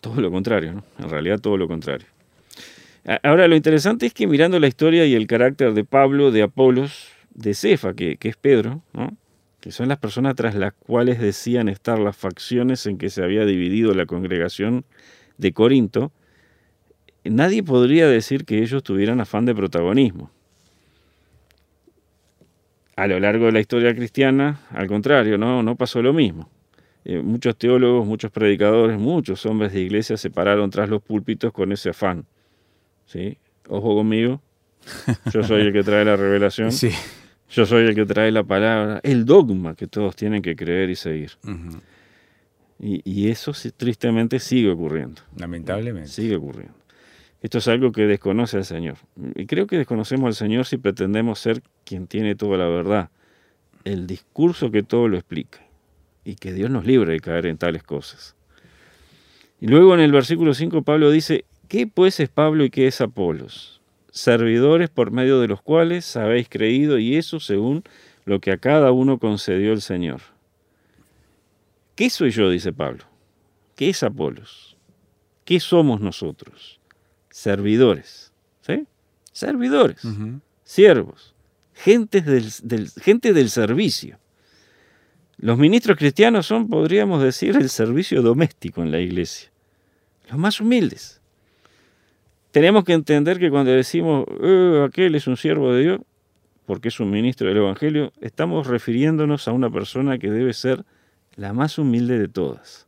Todo 0.00 0.20
lo 0.20 0.30
contrario, 0.30 0.72
¿no? 0.72 0.84
En 0.98 1.10
realidad 1.10 1.38
todo 1.40 1.56
lo 1.56 1.68
contrario. 1.68 2.06
Ahora 3.22 3.48
lo 3.48 3.56
interesante 3.56 4.06
es 4.06 4.14
que 4.14 4.26
mirando 4.26 4.60
la 4.60 4.68
historia 4.68 5.04
y 5.06 5.14
el 5.14 5.26
carácter 5.26 5.74
de 5.74 5.84
Pablo, 5.84 6.30
de 6.30 6.42
Apolos, 6.42 7.08
de 7.34 7.54
Cefa, 7.54 7.94
que, 7.94 8.16
es 8.20 8.36
Pedro, 8.36 8.82
que 9.60 9.72
son 9.72 9.88
las 9.88 9.98
personas 9.98 10.36
tras 10.36 10.54
las 10.54 10.72
cuales 10.72 11.18
decían 11.18 11.68
estar 11.68 11.98
las 11.98 12.16
facciones 12.16 12.86
en 12.86 12.98
que 12.98 13.10
se 13.10 13.22
había 13.22 13.44
dividido 13.44 13.94
la 13.94 14.06
congregación 14.06 14.84
de 15.36 15.52
Corinto, 15.52 16.12
nadie 17.24 17.62
podría 17.62 18.06
decir 18.06 18.44
que 18.44 18.62
ellos 18.62 18.82
tuvieran 18.82 19.20
afán 19.20 19.46
de 19.46 19.54
protagonismo. 19.54 20.30
A 22.96 23.06
lo 23.06 23.18
largo 23.20 23.46
de 23.46 23.52
la 23.52 23.60
historia 23.60 23.94
cristiana, 23.94 24.60
al 24.70 24.86
contrario, 24.86 25.38
no, 25.38 25.62
no 25.62 25.76
pasó 25.76 26.02
lo 26.02 26.12
mismo. 26.12 26.48
Eh, 27.04 27.20
muchos 27.20 27.56
teólogos, 27.56 28.06
muchos 28.06 28.30
predicadores, 28.30 28.98
muchos 28.98 29.44
hombres 29.46 29.72
de 29.72 29.80
iglesia 29.80 30.16
se 30.16 30.30
pararon 30.30 30.70
tras 30.70 30.88
los 30.88 31.02
púlpitos 31.02 31.52
con 31.52 31.72
ese 31.72 31.90
afán. 31.90 32.26
¿sí? 33.06 33.38
Ojo 33.68 33.94
conmigo, 33.96 34.40
yo 35.32 35.42
soy 35.42 35.62
el 35.62 35.72
que 35.72 35.82
trae 35.82 36.04
la 36.04 36.16
revelación, 36.16 36.70
Sí. 36.72 36.90
yo 37.50 37.66
soy 37.66 37.86
el 37.86 37.94
que 37.94 38.04
trae 38.04 38.30
la 38.30 38.44
palabra, 38.44 39.00
el 39.02 39.24
dogma 39.24 39.74
que 39.74 39.86
todos 39.86 40.14
tienen 40.14 40.42
que 40.42 40.54
creer 40.54 40.90
y 40.90 40.94
seguir. 40.96 41.32
Y, 42.78 43.00
y 43.04 43.28
eso 43.30 43.54
sí, 43.54 43.70
tristemente 43.70 44.38
sigue 44.38 44.70
ocurriendo. 44.70 45.22
Lamentablemente. 45.36 46.08
Sigue 46.10 46.36
ocurriendo. 46.36 46.74
Esto 47.42 47.58
es 47.58 47.66
algo 47.66 47.90
que 47.90 48.06
desconoce 48.06 48.56
al 48.56 48.64
Señor. 48.64 48.98
Y 49.34 49.46
creo 49.46 49.66
que 49.66 49.76
desconocemos 49.76 50.28
al 50.28 50.34
Señor 50.34 50.64
si 50.64 50.76
pretendemos 50.76 51.40
ser 51.40 51.60
quien 51.84 52.06
tiene 52.06 52.36
toda 52.36 52.56
la 52.56 52.68
verdad. 52.68 53.10
El 53.84 54.06
discurso 54.06 54.70
que 54.70 54.84
todo 54.84 55.08
lo 55.08 55.16
explica. 55.16 55.58
Y 56.24 56.36
que 56.36 56.52
Dios 56.52 56.70
nos 56.70 56.86
libre 56.86 57.12
de 57.12 57.20
caer 57.20 57.46
en 57.46 57.58
tales 57.58 57.82
cosas. 57.82 58.36
Y 59.60 59.66
luego 59.66 59.92
en 59.94 60.00
el 60.00 60.12
versículo 60.12 60.54
5 60.54 60.82
Pablo 60.82 61.10
dice, 61.10 61.44
¿qué 61.66 61.88
pues 61.88 62.20
es 62.20 62.28
Pablo 62.28 62.64
y 62.64 62.70
qué 62.70 62.86
es 62.86 63.00
Apolos? 63.00 63.80
Servidores 64.12 64.88
por 64.88 65.10
medio 65.10 65.40
de 65.40 65.48
los 65.48 65.62
cuales 65.62 66.16
habéis 66.16 66.48
creído 66.48 66.98
y 66.98 67.16
eso 67.16 67.40
según 67.40 67.82
lo 68.24 68.40
que 68.40 68.52
a 68.52 68.58
cada 68.58 68.92
uno 68.92 69.18
concedió 69.18 69.72
el 69.72 69.80
Señor. 69.80 70.20
¿Qué 71.96 72.08
soy 72.08 72.30
yo? 72.30 72.50
dice 72.50 72.72
Pablo. 72.72 73.04
¿Qué 73.74 73.90
es 73.90 74.02
Apolos? 74.04 74.76
¿Qué 75.44 75.58
somos 75.58 76.00
nosotros? 76.00 76.78
Servidores. 77.32 78.32
¿Sí? 78.60 78.86
Servidores. 79.32 80.04
Siervos. 80.62 81.34
Gentes 81.74 82.24
del, 82.24 82.46
del- 82.62 82.90
gente 82.90 83.32
del 83.32 83.50
servicio. 83.50 84.18
Los 85.38 85.58
ministros 85.58 85.96
cristianos 85.96 86.46
son, 86.46 86.68
podríamos 86.68 87.22
decir, 87.22 87.56
el 87.56 87.68
servicio 87.68 88.22
doméstico 88.22 88.82
en 88.82 88.92
la 88.92 89.00
iglesia. 89.00 89.50
Los 90.30 90.38
más 90.38 90.60
humildes. 90.60 91.20
Tenemos 92.52 92.84
que 92.84 92.92
entender 92.92 93.38
que 93.38 93.50
cuando 93.50 93.72
decimos, 93.72 94.26
"Eh, 94.42 94.84
aquel 94.86 95.14
es 95.14 95.26
un 95.26 95.36
siervo 95.36 95.72
de 95.72 95.82
Dios, 95.82 96.00
porque 96.66 96.88
es 96.88 97.00
un 97.00 97.10
ministro 97.10 97.48
del 97.48 97.56
Evangelio, 97.56 98.12
estamos 98.20 98.66
refiriéndonos 98.66 99.48
a 99.48 99.52
una 99.52 99.70
persona 99.70 100.18
que 100.18 100.30
debe 100.30 100.52
ser 100.52 100.84
la 101.34 101.52
más 101.54 101.78
humilde 101.78 102.18
de 102.18 102.28
todas. 102.28 102.86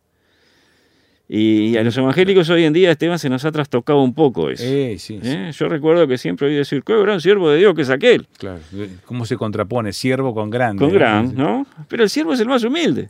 Y 1.36 1.76
a 1.76 1.82
los 1.82 1.96
evangélicos 1.96 2.48
hoy 2.50 2.62
en 2.62 2.72
día, 2.72 2.92
Esteban, 2.92 3.18
se 3.18 3.28
nos 3.28 3.44
ha 3.44 3.50
trastocado 3.50 4.00
un 4.00 4.14
poco 4.14 4.50
eso. 4.50 4.62
Eh, 4.64 4.94
sí, 5.00 5.18
sí, 5.20 5.28
¿eh? 5.28 5.50
Yo 5.52 5.68
recuerdo 5.68 6.06
que 6.06 6.16
siempre 6.16 6.46
oí 6.46 6.54
decir, 6.54 6.84
qué 6.84 6.96
gran 6.96 7.20
siervo 7.20 7.50
de 7.50 7.58
Dios 7.58 7.74
que 7.74 7.82
es 7.82 7.90
aquel. 7.90 8.28
claro. 8.38 8.60
¿Cómo 9.04 9.26
se 9.26 9.36
contrapone 9.36 9.92
siervo 9.92 10.32
con 10.32 10.48
grande? 10.48 10.78
Con 10.78 10.92
¿no? 10.92 10.94
gran, 10.94 11.34
¿no? 11.34 11.66
Pero 11.88 12.04
el 12.04 12.08
siervo 12.08 12.34
es 12.34 12.40
el 12.40 12.46
más 12.46 12.62
humilde. 12.62 13.08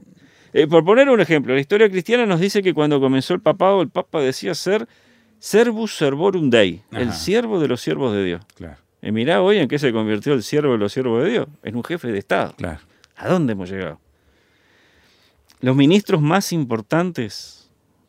Eh, 0.54 0.66
por 0.66 0.87
poner 0.87 1.11
un 1.11 1.21
ejemplo, 1.21 1.52
la 1.52 1.61
historia 1.61 1.90
cristiana 1.90 2.25
nos 2.25 2.40
dice 2.40 2.62
que 2.62 2.73
cuando 2.73 2.99
comenzó 2.99 3.35
el 3.35 3.40
papado, 3.40 3.83
el 3.83 3.90
papa 3.90 4.23
decía 4.23 4.54
ser 4.54 4.88
servus 5.38 5.95
servorum 5.95 6.49
dei, 6.49 6.81
el 6.93 7.12
siervo 7.12 7.61
de 7.61 7.69
los 7.69 7.83
siervos 7.83 8.14
de 8.14 8.25
Dios. 8.25 8.43
Claro, 8.54 8.78
Y 9.02 9.12
mirá 9.12 9.43
hoy 9.43 9.59
en 9.59 9.69
qué 9.69 9.78
se 9.78 9.93
convirtió 9.93 10.33
el 10.33 10.43
siervo 10.43 10.73
de 10.73 10.78
los 10.78 10.95
siervos 10.95 11.25
de 11.25 11.31
Dios, 11.31 11.47
en 11.62 11.76
un 11.76 11.85
jefe 11.85 12.11
de 12.11 12.21
Estado. 12.21 12.54
claro. 12.57 12.78
¿A 13.16 13.28
dónde 13.28 13.52
hemos 13.52 13.71
llegado? 13.71 14.00
Los 15.61 15.76
ministros 15.76 16.23
más 16.23 16.52
importantes 16.52 17.63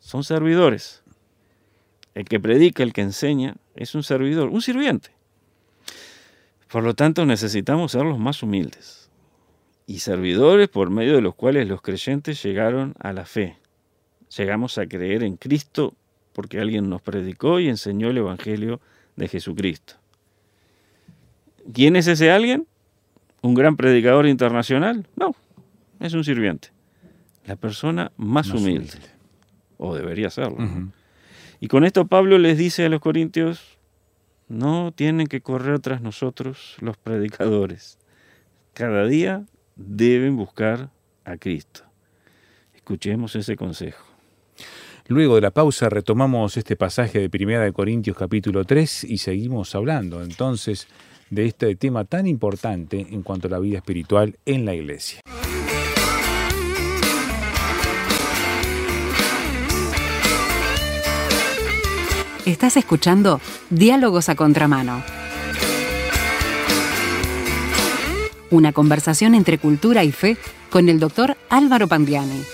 son 0.06 0.22
servidores. 0.22 1.02
El 2.14 2.26
que 2.26 2.38
predica, 2.38 2.84
el 2.84 2.92
que 2.92 3.00
enseña, 3.00 3.56
es 3.74 3.96
un 3.96 4.04
servidor, 4.04 4.50
un 4.50 4.62
sirviente. 4.62 5.10
Por 6.70 6.84
lo 6.84 6.94
tanto, 6.94 7.26
necesitamos 7.26 7.90
ser 7.90 8.04
los 8.04 8.16
más 8.16 8.40
humildes 8.44 9.10
y 9.84 9.98
servidores 9.98 10.68
por 10.68 10.90
medio 10.90 11.16
de 11.16 11.22
los 11.22 11.34
cuales 11.34 11.66
los 11.66 11.82
creyentes 11.82 12.40
llegaron 12.40 12.94
a 13.00 13.12
la 13.12 13.24
fe. 13.24 13.56
Llegamos 14.36 14.78
a 14.78 14.86
creer 14.86 15.24
en 15.24 15.36
Cristo 15.36 15.92
porque 16.32 16.60
alguien 16.60 16.88
nos 16.88 17.02
predicó 17.02 17.58
y 17.58 17.68
enseñó 17.68 18.08
el 18.10 18.18
Evangelio 18.18 18.80
de 19.16 19.26
Jesucristo. 19.26 19.94
¿Quién 21.74 21.96
es 21.96 22.06
ese 22.06 22.30
alguien? 22.30 22.68
¿Un 23.42 23.54
gran 23.54 23.76
predicador 23.76 24.28
internacional? 24.28 25.04
No, 25.16 25.34
es 25.98 26.14
un 26.14 26.22
sirviente. 26.22 26.68
La 27.44 27.56
persona 27.56 28.12
más, 28.16 28.46
Más 28.46 28.60
humilde. 28.60 28.90
humilde. 28.98 29.15
O 29.78 29.94
debería 29.94 30.30
serlo. 30.30 30.58
Y 31.60 31.68
con 31.68 31.84
esto 31.84 32.06
Pablo 32.06 32.38
les 32.38 32.58
dice 32.58 32.84
a 32.84 32.88
los 32.88 33.00
corintios, 33.00 33.78
no 34.48 34.92
tienen 34.92 35.26
que 35.26 35.40
correr 35.40 35.80
tras 35.80 36.00
nosotros 36.00 36.76
los 36.80 36.96
predicadores. 36.96 37.98
Cada 38.74 39.06
día 39.06 39.44
deben 39.74 40.36
buscar 40.36 40.90
a 41.24 41.36
Cristo. 41.36 41.82
Escuchemos 42.74 43.34
ese 43.36 43.56
consejo. 43.56 44.04
Luego 45.08 45.36
de 45.36 45.40
la 45.40 45.50
pausa 45.50 45.88
retomamos 45.88 46.56
este 46.56 46.76
pasaje 46.76 47.20
de 47.20 47.30
Primera 47.30 47.62
de 47.62 47.72
Corintios 47.72 48.16
capítulo 48.16 48.64
3 48.64 49.04
y 49.04 49.18
seguimos 49.18 49.74
hablando 49.74 50.22
entonces 50.22 50.88
de 51.30 51.46
este 51.46 51.74
tema 51.76 52.04
tan 52.04 52.26
importante 52.26 53.06
en 53.10 53.22
cuanto 53.22 53.48
a 53.48 53.50
la 53.50 53.58
vida 53.58 53.78
espiritual 53.78 54.36
en 54.46 54.64
la 54.64 54.74
iglesia. 54.74 55.20
Estás 62.46 62.76
escuchando 62.76 63.40
Diálogos 63.70 64.28
a 64.28 64.36
Contramano. 64.36 65.02
Una 68.52 68.72
conversación 68.72 69.34
entre 69.34 69.58
cultura 69.58 70.04
y 70.04 70.12
fe 70.12 70.36
con 70.70 70.88
el 70.88 71.00
doctor 71.00 71.36
Álvaro 71.50 71.88
Pandiani. 71.88 72.44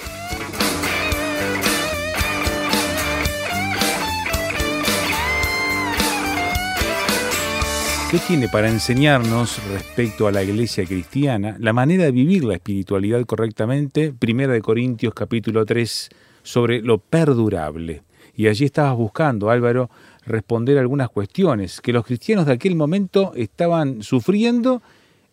¿Qué 8.11 8.19
tiene 8.27 8.49
para 8.49 8.71
enseñarnos 8.71 9.63
respecto 9.75 10.27
a 10.27 10.33
la 10.33 10.43
iglesia 10.43 10.87
cristiana 10.87 11.57
la 11.61 11.75
manera 11.75 12.05
de 12.05 12.13
vivir 12.13 12.45
la 12.45 12.55
espiritualidad 12.55 13.27
correctamente? 13.27 14.15
Primera 14.19 14.55
de 14.55 14.63
Corintios 14.63 15.13
capítulo 15.13 15.67
3 15.67 16.09
sobre 16.43 16.81
lo 16.81 16.97
perdurable. 16.97 18.05
Y 18.35 18.49
allí 18.49 18.65
estabas 18.65 18.97
buscando, 18.97 19.51
Álvaro, 19.51 19.91
responder 20.25 20.79
algunas 20.79 21.11
cuestiones 21.11 21.81
que 21.81 21.93
los 21.93 22.05
cristianos 22.05 22.47
de 22.47 22.53
aquel 22.53 22.75
momento 22.75 23.33
estaban 23.35 24.03
sufriendo 24.03 24.83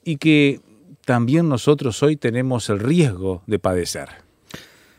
y 0.03 0.18
que 0.18 0.60
también 1.06 1.50
nosotros 1.50 2.01
hoy 2.03 2.15
tenemos 2.18 2.70
el 2.70 2.79
riesgo 2.79 3.41
de 3.48 3.60
padecer. 3.60 4.10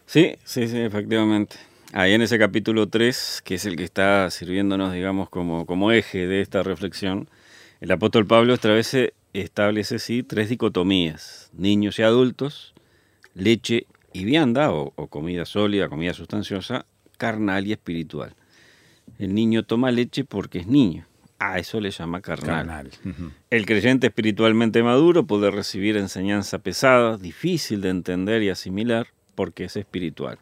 Sí, 0.07 0.35
sí, 0.45 0.67
sí, 0.67 0.79
efectivamente. 0.79 1.57
Ahí 1.93 2.15
en 2.15 2.23
ese 2.23 2.39
capítulo 2.39 2.89
3, 2.89 3.43
que 3.45 3.57
es 3.57 3.65
el 3.67 3.77
que 3.77 3.85
está 3.85 4.31
sirviéndonos, 4.31 4.93
digamos, 4.93 5.29
como, 5.29 5.67
como 5.67 5.93
eje 5.93 6.27
de 6.27 6.41
esta 6.41 6.63
reflexión, 6.63 7.29
el 7.81 7.91
apóstol 7.91 8.27
Pablo 8.27 8.55
establece, 8.55 9.15
establece 9.33 9.99
sí, 9.99 10.23
tres 10.23 10.49
dicotomías, 10.49 11.51
niños 11.53 11.99
y 11.99 12.03
adultos, 12.03 12.75
leche 13.35 13.87
y 14.13 14.25
vianda, 14.25 14.73
o, 14.73 14.93
o 14.97 15.07
comida 15.09 15.45
sólida, 15.45 15.89
comida 15.89 16.13
sustanciosa, 16.15 16.87
carnal 17.21 17.67
y 17.67 17.73
espiritual. 17.73 18.35
El 19.19 19.35
niño 19.35 19.63
toma 19.63 19.91
leche 19.91 20.25
porque 20.25 20.61
es 20.61 20.67
niño. 20.67 21.07
A 21.39 21.59
eso 21.59 21.79
le 21.79 21.91
llama 21.91 22.23
carnal. 22.23 22.67
Carnal. 22.67 22.91
El 23.51 23.67
creyente 23.67 24.07
espiritualmente 24.07 24.83
maduro 24.83 25.27
puede 25.27 25.51
recibir 25.51 25.99
enseñanza 25.99 26.61
pesada, 26.61 27.19
difícil 27.19 27.83
de 27.83 27.91
entender 27.91 28.43
y 28.43 28.49
asimilar, 28.49 29.09
porque 29.35 29.65
es 29.65 29.77
espiritual. 29.77 30.39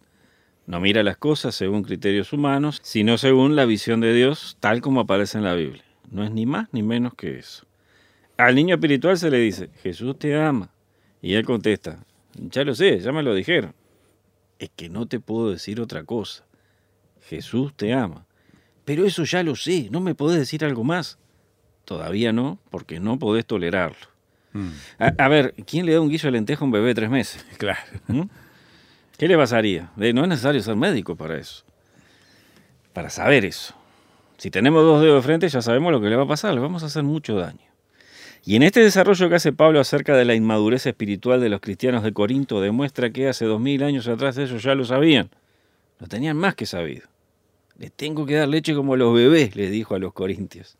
No 0.66 0.78
mira 0.78 1.02
las 1.02 1.16
cosas 1.16 1.56
según 1.56 1.82
criterios 1.82 2.32
humanos, 2.32 2.78
sino 2.84 3.18
según 3.18 3.56
la 3.56 3.64
visión 3.64 4.00
de 4.00 4.14
Dios, 4.14 4.56
tal 4.60 4.80
como 4.80 5.00
aparece 5.00 5.38
en 5.38 5.44
la 5.44 5.54
Biblia. 5.54 5.84
No 6.12 6.22
es 6.22 6.30
ni 6.30 6.46
más 6.46 6.68
ni 6.70 6.84
menos 6.84 7.14
que 7.14 7.38
eso. 7.38 7.66
Al 8.36 8.54
niño 8.54 8.76
espiritual 8.76 9.18
se 9.18 9.30
le 9.30 9.38
dice, 9.38 9.70
Jesús 9.82 10.16
te 10.16 10.36
ama. 10.40 10.70
Y 11.20 11.34
él 11.34 11.44
contesta, 11.44 12.04
ya 12.34 12.62
lo 12.62 12.76
sé, 12.76 13.00
ya 13.00 13.10
me 13.10 13.24
lo 13.24 13.34
dijeron. 13.34 13.74
Es 14.60 14.70
que 14.76 14.88
no 14.88 15.06
te 15.06 15.18
puedo 15.18 15.50
decir 15.50 15.80
otra 15.80 16.04
cosa. 16.04 16.44
Jesús 17.28 17.72
te 17.76 17.92
ama. 17.92 18.24
Pero 18.84 19.04
eso 19.04 19.24
ya 19.24 19.42
lo 19.42 19.54
sé, 19.54 19.88
¿no 19.90 20.00
me 20.00 20.14
podés 20.14 20.38
decir 20.38 20.64
algo 20.64 20.82
más? 20.84 21.18
Todavía 21.84 22.32
no, 22.32 22.58
porque 22.70 23.00
no 23.00 23.18
podés 23.18 23.44
tolerarlo. 23.46 23.96
Mm, 24.54 24.68
A, 24.98 25.12
a 25.24 25.28
ver, 25.28 25.54
¿quién 25.66 25.84
le 25.86 25.92
da 25.92 26.00
un 26.00 26.08
guiso 26.08 26.26
de 26.28 26.32
lenteja 26.32 26.62
a 26.62 26.64
un 26.64 26.70
bebé 26.72 26.88
de 26.88 26.94
tres 26.94 27.10
meses? 27.10 27.44
Claro. 27.58 27.80
¿Mm? 28.08 28.22
¿Qué 29.18 29.28
le 29.28 29.36
pasaría? 29.36 29.90
De- 29.96 30.12
no 30.12 30.22
es 30.22 30.28
necesario 30.28 30.62
ser 30.62 30.76
médico 30.76 31.16
para 31.16 31.36
eso. 31.38 31.64
Para 32.92 33.10
saber 33.10 33.44
eso. 33.44 33.74
Si 34.38 34.50
tenemos 34.50 34.82
dos 34.84 35.02
dedos 35.02 35.16
de 35.22 35.26
frente 35.26 35.48
ya 35.48 35.60
sabemos 35.60 35.92
lo 35.92 36.00
que 36.00 36.08
le 36.08 36.16
va 36.16 36.22
a 36.22 36.28
pasar, 36.28 36.54
le 36.54 36.60
vamos 36.60 36.82
a 36.82 36.86
hacer 36.86 37.02
mucho 37.02 37.34
daño. 37.36 37.58
Y 38.44 38.54
en 38.56 38.62
este 38.62 38.80
desarrollo 38.80 39.28
que 39.28 39.34
hace 39.34 39.52
Pablo 39.52 39.80
acerca 39.80 40.16
de 40.16 40.24
la 40.24 40.34
inmadurez 40.34 40.86
espiritual 40.86 41.40
de 41.40 41.48
los 41.48 41.60
cristianos 41.60 42.02
de 42.04 42.12
Corinto 42.12 42.60
demuestra 42.60 43.10
que 43.10 43.28
hace 43.28 43.44
dos 43.44 43.60
mil 43.60 43.82
años 43.82 44.06
atrás 44.08 44.38
ellos 44.38 44.62
ya 44.62 44.74
lo 44.74 44.84
sabían. 44.84 45.28
Lo 45.98 46.06
tenían 46.06 46.36
más 46.36 46.54
que 46.54 46.64
sabido. 46.64 47.08
Les 47.78 47.92
tengo 47.92 48.26
que 48.26 48.34
dar 48.34 48.48
leche 48.48 48.74
como 48.74 48.96
los 48.96 49.14
bebés, 49.14 49.54
les 49.56 49.70
dijo 49.70 49.94
a 49.94 49.98
los 49.98 50.12
corintios. 50.12 50.76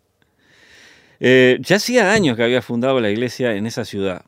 Eh, 1.20 1.58
ya 1.60 1.76
hacía 1.76 2.12
años 2.12 2.36
que 2.36 2.42
había 2.42 2.62
fundado 2.62 3.00
la 3.00 3.10
iglesia 3.10 3.54
en 3.54 3.66
esa 3.66 3.84
ciudad, 3.84 4.24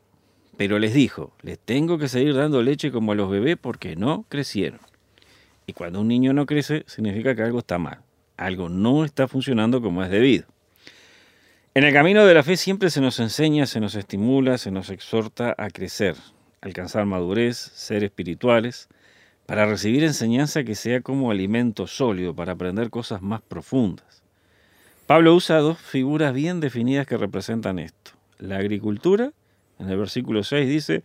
pero 0.57 0.79
les 0.79 0.93
dijo, 0.93 1.33
les 1.41 1.59
tengo 1.59 1.97
que 1.97 2.07
seguir 2.07 2.35
dando 2.35 2.61
leche 2.63 2.91
como 2.91 3.11
a 3.11 3.15
los 3.15 3.29
bebés 3.29 3.57
porque 3.59 3.95
no 3.95 4.25
crecieron. 4.29 4.79
Y 5.67 5.73
cuando 5.73 6.01
un 6.01 6.07
niño 6.07 6.33
no 6.33 6.45
crece, 6.45 6.83
significa 6.87 7.35
que 7.35 7.43
algo 7.43 7.59
está 7.59 7.77
mal, 7.77 7.99
algo 8.37 8.69
no 8.69 9.05
está 9.05 9.27
funcionando 9.27 9.81
como 9.81 10.03
es 10.03 10.09
debido. 10.09 10.45
En 11.73 11.85
el 11.85 11.93
camino 11.93 12.25
de 12.25 12.33
la 12.33 12.43
fe 12.43 12.57
siempre 12.57 12.89
se 12.89 12.99
nos 12.99 13.19
enseña, 13.19 13.65
se 13.65 13.79
nos 13.79 13.95
estimula, 13.95 14.57
se 14.57 14.71
nos 14.71 14.89
exhorta 14.89 15.55
a 15.57 15.69
crecer, 15.69 16.15
alcanzar 16.59 17.05
madurez, 17.05 17.57
ser 17.57 18.03
espirituales, 18.03 18.89
para 19.45 19.65
recibir 19.65 20.03
enseñanza 20.03 20.63
que 20.63 20.75
sea 20.75 21.01
como 21.01 21.31
alimento 21.31 21.87
sólido, 21.87 22.35
para 22.35 22.53
aprender 22.53 22.89
cosas 22.89 23.21
más 23.21 23.41
profundas. 23.41 24.23
Pablo 25.07 25.35
usa 25.35 25.57
dos 25.57 25.77
figuras 25.77 26.33
bien 26.33 26.61
definidas 26.61 27.05
que 27.05 27.17
representan 27.17 27.79
esto. 27.79 28.11
La 28.39 28.57
agricultura, 28.57 29.33
en 29.77 29.89
el 29.89 29.97
versículo 29.97 30.43
6 30.43 30.69
dice, 30.69 31.03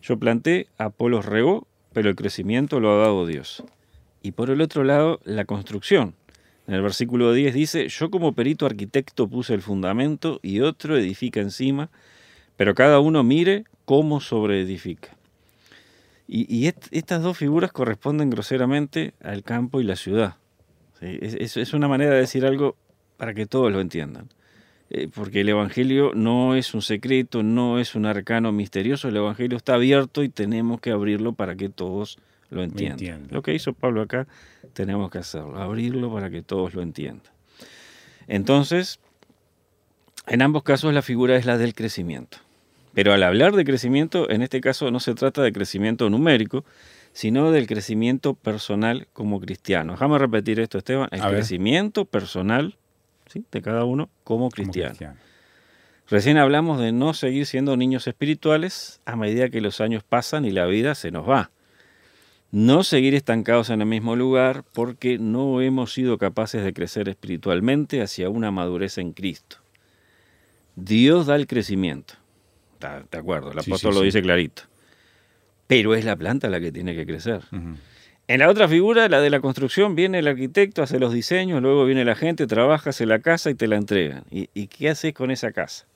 yo 0.00 0.16
planté, 0.18 0.68
Apolos 0.78 1.26
regó, 1.26 1.66
pero 1.92 2.08
el 2.08 2.14
crecimiento 2.14 2.78
lo 2.78 2.92
ha 2.92 3.02
dado 3.02 3.26
Dios. 3.26 3.64
Y 4.22 4.32
por 4.32 4.50
el 4.50 4.60
otro 4.60 4.84
lado, 4.84 5.20
la 5.24 5.44
construcción. 5.44 6.14
En 6.68 6.74
el 6.74 6.82
versículo 6.82 7.32
10 7.32 7.52
dice, 7.52 7.88
yo 7.88 8.10
como 8.10 8.34
perito 8.34 8.64
arquitecto 8.64 9.26
puse 9.26 9.54
el 9.54 9.62
fundamento 9.62 10.38
y 10.42 10.60
otro 10.60 10.96
edifica 10.96 11.40
encima, 11.40 11.90
pero 12.56 12.74
cada 12.74 13.00
uno 13.00 13.24
mire 13.24 13.64
cómo 13.84 14.20
sobreedifica. 14.20 15.17
Y, 16.30 16.46
y 16.54 16.66
est- 16.68 16.86
estas 16.92 17.22
dos 17.22 17.36
figuras 17.38 17.72
corresponden 17.72 18.28
groseramente 18.30 19.14
al 19.22 19.42
campo 19.42 19.80
y 19.80 19.84
la 19.84 19.96
ciudad. 19.96 20.36
¿sí? 21.00 21.18
Es, 21.22 21.34
es- 21.34 21.56
es 21.56 21.72
una 21.72 21.88
manera 21.88 22.12
de 22.12 22.20
decir 22.20 22.44
algo 22.46 22.76
para 23.16 23.32
que 23.34 23.46
todos 23.46 23.72
lo 23.72 23.80
entiendan. 23.80 24.28
Eh, 24.90 25.08
porque 25.12 25.40
el 25.40 25.48
Evangelio 25.48 26.12
no 26.14 26.54
es 26.54 26.72
un 26.74 26.82
secreto, 26.82 27.42
no 27.42 27.78
es 27.78 27.94
un 27.94 28.06
arcano 28.06 28.52
misterioso, 28.52 29.08
el 29.08 29.16
Evangelio 29.16 29.56
está 29.56 29.74
abierto 29.74 30.22
y 30.22 30.28
tenemos 30.28 30.80
que 30.80 30.90
abrirlo 30.90 31.32
para 31.32 31.56
que 31.56 31.68
todos 31.68 32.18
lo 32.50 32.62
entiendan. 32.62 32.96
Lo 33.30 33.42
que 33.42 33.52
hizo 33.54 33.72
Pablo 33.74 34.00
acá, 34.02 34.26
tenemos 34.72 35.10
que 35.10 35.18
hacerlo, 35.18 35.58
abrirlo 35.58 36.12
para 36.12 36.30
que 36.30 36.40
todos 36.42 36.72
lo 36.74 36.80
entiendan. 36.82 37.32
Entonces, 38.28 38.98
en 40.26 40.42
ambos 40.42 40.62
casos 40.62 40.92
la 40.94 41.02
figura 41.02 41.36
es 41.36 41.46
la 41.46 41.58
del 41.58 41.74
crecimiento. 41.74 42.38
Pero 42.98 43.12
al 43.12 43.22
hablar 43.22 43.54
de 43.54 43.64
crecimiento, 43.64 44.28
en 44.28 44.42
este 44.42 44.60
caso 44.60 44.90
no 44.90 44.98
se 44.98 45.14
trata 45.14 45.40
de 45.40 45.52
crecimiento 45.52 46.10
numérico, 46.10 46.64
sino 47.12 47.52
del 47.52 47.68
crecimiento 47.68 48.34
personal 48.34 49.06
como 49.12 49.38
cristiano. 49.38 49.92
Déjame 49.92 50.18
repetir 50.18 50.58
esto, 50.58 50.78
Esteban. 50.78 51.08
El 51.12 51.20
A 51.20 51.26
ver. 51.26 51.36
crecimiento 51.36 52.06
personal 52.06 52.76
¿sí? 53.28 53.44
de 53.52 53.62
cada 53.62 53.84
uno 53.84 54.10
como 54.24 54.50
cristiano. 54.50 55.14
Recién 56.10 56.38
hablamos 56.38 56.80
de 56.80 56.90
no 56.90 57.14
seguir 57.14 57.46
siendo 57.46 57.76
niños 57.76 58.08
espirituales 58.08 59.00
a 59.04 59.14
medida 59.14 59.48
que 59.48 59.60
los 59.60 59.80
años 59.80 60.02
pasan 60.02 60.44
y 60.44 60.50
la 60.50 60.66
vida 60.66 60.96
se 60.96 61.12
nos 61.12 61.28
va. 61.28 61.52
No 62.50 62.82
seguir 62.82 63.14
estancados 63.14 63.70
en 63.70 63.80
el 63.80 63.86
mismo 63.86 64.16
lugar 64.16 64.64
porque 64.72 65.18
no 65.20 65.60
hemos 65.60 65.92
sido 65.92 66.18
capaces 66.18 66.64
de 66.64 66.72
crecer 66.72 67.08
espiritualmente 67.08 68.02
hacia 68.02 68.28
una 68.28 68.50
madurez 68.50 68.98
en 68.98 69.12
Cristo. 69.12 69.58
Dios 70.74 71.26
da 71.26 71.36
el 71.36 71.46
crecimiento. 71.46 72.14
Está- 72.78 73.04
De 73.10 73.18
acuerdo, 73.18 73.50
el 73.52 73.58
apóstol 73.58 73.92
sí, 73.92 73.98
lo 73.98 74.04
dice 74.04 74.22
clarito. 74.22 74.62
Pero 75.66 75.94
es 75.94 76.04
la 76.04 76.16
planta 76.16 76.48
la 76.48 76.60
que 76.60 76.72
tiene 76.72 76.94
que 76.94 77.04
crecer. 77.04 77.42
En 78.28 78.38
la 78.40 78.48
otra 78.48 78.68
figura, 78.68 79.08
la 79.08 79.20
de 79.20 79.30
la 79.30 79.40
construcción, 79.40 79.94
viene 79.94 80.18
el 80.20 80.28
arquitecto, 80.28 80.82
hace 80.82 80.98
los 80.98 81.12
diseños, 81.12 81.60
luego 81.62 81.84
viene 81.84 82.04
la 82.04 82.14
gente, 82.14 82.46
trabaja, 82.46 82.90
hace 82.90 83.04
la 83.06 83.18
casa 83.20 83.50
y 83.50 83.54
te 83.54 83.66
la 83.66 83.76
entregan. 83.76 84.24
¿Y, 84.30 84.48
y 84.54 84.66
qué 84.68 84.90
haces 84.90 85.12
con 85.12 85.30
esa 85.30 85.50
casa? 85.52 85.86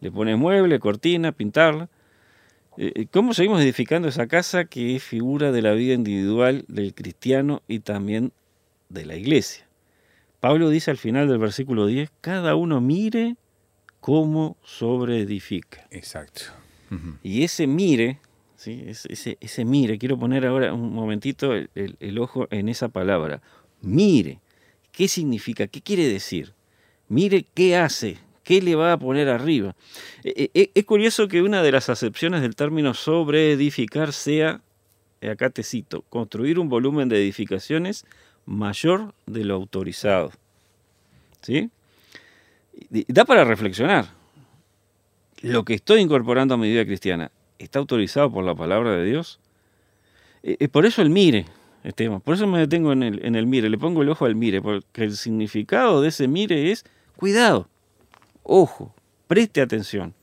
Le 0.00 0.10
pones 0.10 0.36
mueble, 0.36 0.78
cortina, 0.80 1.30
pintarla. 1.32 1.88
Eh, 2.78 3.06
¿Cómo 3.10 3.34
seguimos 3.34 3.60
edificando 3.62 4.08
esa 4.08 4.26
casa 4.26 4.64
que 4.64 4.96
es 4.96 5.02
figura 5.02 5.52
de 5.52 5.62
la 5.62 5.72
vida 5.72 5.92
individual 5.94 6.64
del 6.68 6.94
cristiano 6.94 7.62
y 7.68 7.80
también 7.80 8.32
de 8.88 9.04
la 9.06 9.14
iglesia? 9.16 9.66
Pablo 10.40 10.70
dice 10.70 10.90
al 10.90 10.96
final 10.98 11.28
del 11.28 11.38
versículo 11.38 11.86
10, 11.86 12.10
cada 12.20 12.56
uno 12.56 12.80
mire 12.80 13.36
cómo 14.02 14.56
sobreedifica. 14.64 15.86
Exacto. 15.90 16.42
Y 17.22 17.42
ese 17.44 17.66
mire, 17.66 18.18
¿sí? 18.56 18.82
ese, 18.86 19.38
ese, 19.40 19.64
mire, 19.64 19.96
quiero 19.96 20.18
poner 20.18 20.44
ahora 20.44 20.74
un 20.74 20.92
momentito 20.92 21.54
el, 21.54 21.70
el- 21.74 21.96
el 22.00 22.18
ojo 22.18 22.46
en 22.50 22.68
esa 22.68 22.88
palabra. 22.90 23.40
Mire, 23.80 24.40
¿qué 24.90 25.08
significa? 25.08 25.66
¿Qué 25.68 25.80
quiere 25.80 26.06
decir? 26.06 26.52
Mire 27.08 27.46
qué 27.54 27.76
hace, 27.76 28.18
qué 28.44 28.60
le 28.60 28.74
va 28.74 28.92
a 28.92 28.98
poner 28.98 29.28
arriba. 29.30 29.74
Eh, 30.22 30.50
eh, 30.52 30.70
es 30.74 30.84
curioso 30.84 31.28
que 31.28 31.40
una 31.40 31.62
de 31.62 31.72
las 31.72 31.88
acepciones 31.88 32.42
del 32.42 32.56
término 32.56 32.92
sobreedificar 32.92 34.12
sea, 34.12 34.60
acá 35.22 35.48
te 35.48 35.62
cito, 35.62 36.02
construir 36.10 36.58
un 36.58 36.68
volumen 36.68 37.08
de 37.08 37.16
edificaciones 37.22 38.04
mayor 38.44 39.14
de 39.26 39.44
lo 39.44 39.54
autorizado. 39.54 40.30
¿Sí? 41.40 41.70
Da 43.08 43.24
para 43.24 43.44
reflexionar 43.44 44.06
lo 45.40 45.64
que 45.64 45.72
estoy 45.72 46.00
incorporando 46.00 46.54
a 46.54 46.58
mi 46.58 46.68
vida 46.68 46.84
cristiana 46.84 47.30
está 47.58 47.78
autorizado 47.78 48.30
por 48.30 48.44
la 48.44 48.54
palabra 48.54 48.94
de 48.96 49.04
Dios. 49.04 49.40
Eh, 50.42 50.68
por 50.68 50.84
eso 50.84 51.00
el 51.00 51.08
mire, 51.08 51.46
Esteban, 51.84 52.20
por 52.20 52.34
eso 52.34 52.46
me 52.46 52.58
detengo 52.58 52.92
en 52.92 53.02
el, 53.02 53.24
en 53.24 53.34
el 53.34 53.46
mire, 53.46 53.70
le 53.70 53.78
pongo 53.78 54.02
el 54.02 54.10
ojo 54.10 54.26
al 54.26 54.34
mire, 54.34 54.60
porque 54.60 55.04
el 55.04 55.16
significado 55.16 56.02
de 56.02 56.08
ese 56.08 56.28
mire 56.28 56.70
es 56.70 56.84
cuidado, 57.16 57.68
ojo, 58.42 58.94
preste 59.26 59.60
atención. 59.62 60.14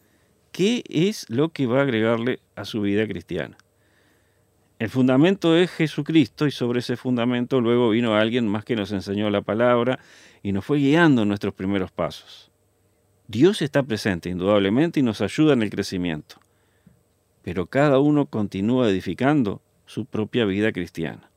¿Qué 0.52 0.84
es 0.89 1.30
lo 1.30 1.50
que 1.50 1.67
va 1.67 1.80
a 1.80 1.84
agregarle 1.84 2.39
a 2.56 2.65
su 2.65 2.82
vida 2.82 3.08
cristiana? 3.08 3.58
El 4.78 4.89
fundamento 4.89 5.56
es 5.56 5.72
Jesucristo 5.72 6.48
y 6.48 6.52
sobre 6.52 6.80
ese 6.80 6.98
fundamento 6.98 7.62
luego 7.62 7.89
vino 7.89 8.15
alguien 8.15 8.48
más 8.48 8.63
que 8.63 8.76
nos 8.76 8.91
enseñó 8.91 9.30
la 9.30 9.41
palabra 9.41 10.00
y 10.41 10.52
nos 10.52 10.65
fue 10.65 10.80
guiando 10.80 11.24
en 11.24 11.28
nuestros 11.28 11.54
primeros 11.54 11.91
pasos. 11.91 12.49
Dios 13.30 13.62
está 13.62 13.84
presente 13.84 14.28
indudablemente 14.28 15.00
y 15.00 15.04
nos 15.04 15.22
ayuda 15.22 15.54
en 15.54 15.62
el 15.62 15.70
crecimiento, 15.70 16.38
pero 17.44 17.68
cada 17.68 18.00
uno 18.00 18.26
continúa 18.26 18.89
edificando 18.89 19.62
su 19.86 20.06
propia 20.06 20.46
vida 20.46 20.72
cristiana. 20.72 21.30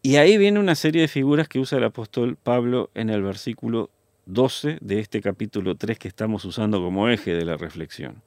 Y 0.00 0.16
ahí 0.16 0.38
viene 0.38 0.60
una 0.60 0.76
serie 0.76 1.02
de 1.02 1.08
figuras 1.08 1.46
que 1.46 1.58
usa 1.58 1.76
el 1.76 1.84
apóstol 1.84 2.38
Pablo 2.42 2.88
en 2.94 3.10
el 3.10 3.22
versículo 3.22 3.90
12 4.24 4.78
de 4.80 4.98
este 4.98 5.20
capítulo 5.20 5.74
3 5.74 5.98
que 5.98 6.08
estamos 6.08 6.46
usando 6.46 6.80
como 6.80 7.10
eje 7.10 7.34
de 7.34 7.44
la 7.44 7.58
reflexión. 7.58 8.22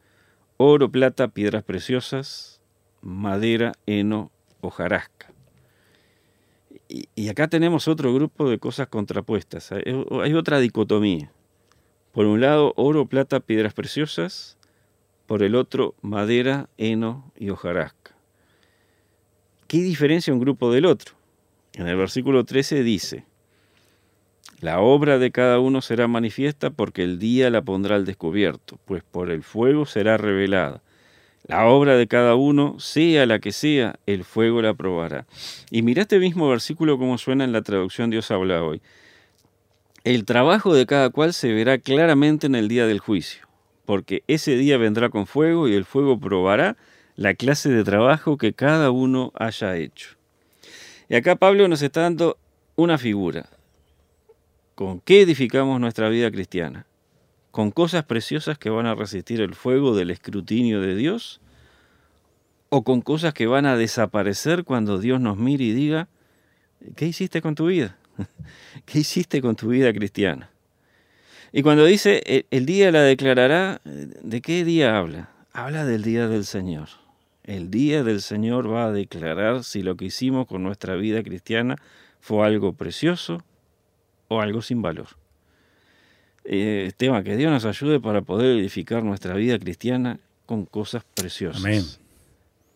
Oro, 0.58 0.92
plata, 0.92 1.30
piedras 1.30 1.64
preciosas, 1.64 2.62
madera, 3.02 3.72
heno, 3.88 4.30
hojarasca. 4.62 5.34
Y, 6.88 7.30
acá 7.30 7.48
tenemos 7.48 7.88
otro 7.88 8.14
grupo 8.14 8.48
de 8.48 8.60
cosas 8.60 8.88
contrapuestas. 8.88 9.72
Hay 9.72 10.34
otra 10.36 10.60
dicotomía. 10.60 11.32
Por 12.12 12.26
un 12.26 12.42
lado, 12.42 12.74
oro, 12.76 13.06
plata, 13.06 13.40
piedras 13.40 13.74
preciosas. 13.74 14.58
Por 15.28 15.44
el 15.44 15.56
otro, 15.56 15.96
madera, 16.02 16.68
heno 16.78 17.32
y 17.38 17.50
hojarasca. 17.50 18.16
¿Qué 19.68 19.78
diferencia 19.78 20.34
un 20.34 20.40
grupo 20.40 20.72
del 20.72 20.86
otro? 20.86 21.16
En 21.74 21.88
el 21.88 21.96
versículo 21.96 22.44
13 22.44 22.84
dice, 22.84 23.24
la 24.60 24.82
obra 24.82 25.18
de 25.18 25.32
cada 25.32 25.60
uno 25.60 25.82
será 25.82 26.08
manifiesta 26.08 26.70
porque 26.70 27.04
el 27.04 27.18
día 27.18 27.50
la 27.50 27.62
pondrá 27.62 27.96
al 27.96 28.06
descubierto, 28.06 28.78
pues 28.86 29.04
por 29.04 29.32
el 29.32 29.42
fuego 29.42 29.86
será 29.86 30.18
revelada. 30.18 30.82
La 31.48 31.66
obra 31.66 31.96
de 31.96 32.08
cada 32.08 32.36
uno, 32.36 32.76
sea 32.80 33.26
la 33.26 33.40
que 33.40 33.52
sea, 33.54 33.96
el 34.06 34.24
fuego 34.24 34.62
la 34.62 34.76
probará. 34.76 35.26
Y 35.72 35.82
mira 35.82 36.04
este 36.04 36.20
mismo 36.20 36.48
versículo 36.48 37.00
como 37.00 37.18
suena 37.18 37.44
en 37.44 37.54
la 37.54 37.64
traducción 37.64 38.12
Dios 38.12 38.30
habla 38.30 38.64
hoy. 38.64 38.82
El 40.04 40.26
trabajo 40.26 40.74
de 40.74 40.88
cada 40.88 41.12
cual 41.12 41.32
se 41.32 41.54
verá 41.54 41.78
claramente 41.78 42.48
en 42.48 42.56
el 42.56 42.68
día 42.68 42.88
del 42.88 42.98
juicio, 42.98 43.48
porque 43.86 44.24
ese 44.26 44.56
día 44.56 44.80
vendrá 44.80 45.10
con 45.10 45.28
fuego 45.28 45.68
y 45.68 45.76
el 45.76 45.86
fuego 45.86 46.20
probará 46.20 46.76
la 47.16 47.36
clase 47.36 47.70
de 47.70 47.84
trabajo 47.84 48.36
que 48.36 48.54
cada 48.54 48.90
uno 48.90 49.32
haya 49.36 49.78
hecho. 49.78 50.18
Y 51.08 51.14
acá 51.14 51.36
Pablo 51.36 51.68
nos 51.68 51.84
está 51.84 52.02
dando 52.02 52.40
una 52.76 52.98
figura. 52.98 53.48
¿Con 54.74 55.02
qué 55.02 55.22
edificamos 55.22 55.80
nuestra 55.80 56.10
vida 56.10 56.32
cristiana? 56.32 56.88
¿Con 57.52 57.70
cosas 57.70 58.04
preciosas 58.04 58.58
que 58.58 58.72
van 58.72 58.88
a 58.88 58.96
resistir 58.96 59.40
el 59.40 59.54
fuego 59.54 59.96
del 59.96 60.10
escrutinio 60.10 60.82
de 60.82 60.96
Dios? 60.96 61.42
¿O 62.70 62.84
con 62.84 63.02
cosas 63.02 63.36
que 63.36 63.46
van 63.46 63.68
a 63.68 63.78
desaparecer 63.78 64.64
cuando 64.64 64.98
Dios 64.98 65.22
nos 65.22 65.38
mire 65.38 65.66
y 65.66 65.74
diga, 65.74 66.08
¿qué 66.96 67.06
hiciste 67.06 67.44
con 67.44 67.54
tu 67.54 67.68
vida? 67.68 68.00
¿Qué 68.86 69.00
hiciste 69.00 69.42
con 69.42 69.56
tu 69.56 69.70
vida 69.70 69.92
cristiana? 69.94 70.50
Y 71.52 71.64
cuando 71.64 71.86
dice, 71.86 72.22
"El- 72.26 72.46
el 72.52 72.66
día 72.66 72.92
la 72.92 73.02
declarará, 73.02 73.82
¿de 73.84 74.42
qué 74.42 74.64
día 74.64 74.98
habla? 74.98 75.30
Habla 75.54 75.86
del 75.86 76.02
día 76.04 76.28
del 76.28 76.46
Señor. 76.46 76.88
El 77.44 77.70
día 77.72 78.04
del 78.04 78.22
Señor 78.22 78.72
va 78.72 78.86
a 78.86 78.92
declarar 78.92 79.64
si 79.64 79.82
lo 79.84 79.96
que 79.98 80.06
hicimos 80.06 80.48
con 80.48 80.64
nuestra 80.64 80.96
vida 80.96 81.22
cristiana 81.24 81.76
fue 82.22 82.46
algo 82.46 82.74
precioso 82.74 83.44
o 84.30 84.40
algo 84.40 84.62
sin 84.62 84.82
valor. 84.82 85.08
Eh, 86.44 86.86
Esteban, 86.88 87.24
que 87.24 87.36
Dios 87.36 87.52
nos 87.52 87.66
ayude 87.66 88.00
para 88.00 88.22
poder 88.22 88.58
edificar 88.58 89.04
nuestra 89.04 89.34
vida 89.36 89.60
cristiana 89.60 90.20
con 90.46 90.66
cosas 90.66 91.04
preciosas. 91.16 91.64
Amén. 91.64 91.84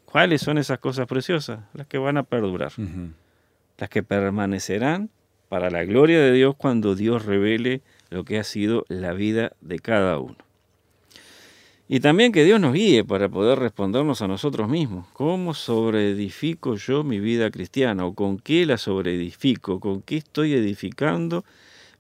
¿Cuáles 0.06 0.42
son 0.42 0.58
esas 0.58 0.80
cosas 0.80 1.08
preciosas? 1.08 1.60
Las 1.74 1.88
que 1.88 1.98
van 1.98 2.18
a 2.18 2.24
perdurar 2.24 2.72
las 3.78 3.90
que 3.90 4.04
permanecerán 4.04 5.10
para 5.50 5.70
la 5.70 5.84
gloria 5.84 6.20
de 6.20 6.32
Dios 6.34 6.56
cuando 6.58 6.96
Dios 6.96 7.26
revele 7.26 7.82
lo 8.10 8.24
que 8.24 8.40
ha 8.40 8.44
sido 8.44 8.86
la 8.88 9.14
vida 9.14 9.54
de 9.62 9.80
cada 9.80 10.20
uno. 10.20 10.38
Y 11.88 12.00
también 12.00 12.32
que 12.32 12.44
Dios 12.44 12.60
nos 12.60 12.74
guíe 12.74 13.04
para 13.04 13.30
poder 13.30 13.60
respondernos 13.60 14.24
a 14.24 14.28
nosotros 14.28 14.68
mismos. 14.68 15.06
¿Cómo 15.14 15.54
sobreedifico 15.54 16.76
yo 16.76 17.04
mi 17.04 17.20
vida 17.20 17.52
cristiana? 17.52 18.06
¿O 18.08 18.16
con 18.16 18.40
qué 18.40 18.66
la 18.66 18.80
sobreedifico? 18.80 19.80
¿Con 19.80 20.02
qué 20.02 20.18
estoy 20.18 20.54
edificando 20.54 21.46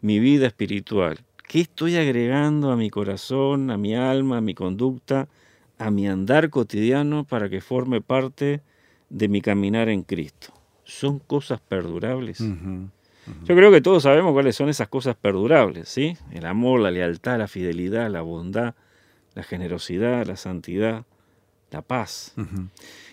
mi 0.01 0.19
vida 0.19 0.47
espiritual? 0.47 1.19
¿Qué 1.47 1.61
estoy 1.61 1.97
agregando 1.97 2.71
a 2.71 2.75
mi 2.75 2.89
corazón, 2.89 3.69
a 3.69 3.77
mi 3.77 3.93
alma, 3.93 4.37
a 4.37 4.41
mi 4.41 4.55
conducta, 4.55 5.27
a 5.77 5.91
mi 5.91 6.07
andar 6.07 6.49
cotidiano 6.49 7.23
para 7.23 7.47
que 7.47 7.61
forme 7.61 8.01
parte 8.01 8.61
de 9.11 9.27
mi 9.27 9.41
caminar 9.41 9.89
en 9.89 10.01
Cristo? 10.01 10.51
¿Son 10.83 11.19
cosas 11.19 11.61
perdurables? 11.61 12.43
Yo 13.43 13.55
creo 13.55 13.71
que 13.71 13.81
todos 13.81 14.03
sabemos 14.03 14.33
cuáles 14.33 14.55
son 14.55 14.69
esas 14.69 14.87
cosas 14.87 15.15
perdurables, 15.15 15.89
¿sí? 15.89 16.15
El 16.31 16.45
amor, 16.45 16.79
la 16.79 16.91
lealtad, 16.91 17.39
la 17.39 17.47
fidelidad, 17.47 18.09
la 18.09 18.21
bondad, 18.21 18.75
la 19.33 19.43
generosidad, 19.43 20.25
la 20.25 20.35
santidad, 20.35 21.05
la 21.71 21.81
paz. 21.81 22.33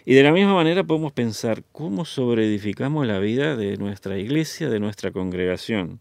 Y 0.05 0.15
de 0.15 0.23
la 0.23 0.33
misma 0.33 0.55
manera 0.55 0.85
podemos 0.85 1.13
pensar 1.13 1.63
cómo 1.73 2.05
sobreedificamos 2.05 3.07
la 3.07 3.19
vida 3.19 3.57
de 3.57 3.77
nuestra 3.77 4.19
iglesia, 4.19 4.69
de 4.69 4.81
nuestra 4.81 5.13
congregación, 5.13 6.01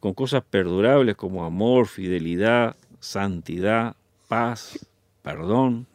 con 0.00 0.14
cosas 0.14 0.42
perdurables 0.48 1.14
como 1.16 1.44
amor, 1.44 1.86
fidelidad, 1.86 2.76
santidad, 3.00 3.96
paz, 4.28 4.88
perdón. 5.22 5.86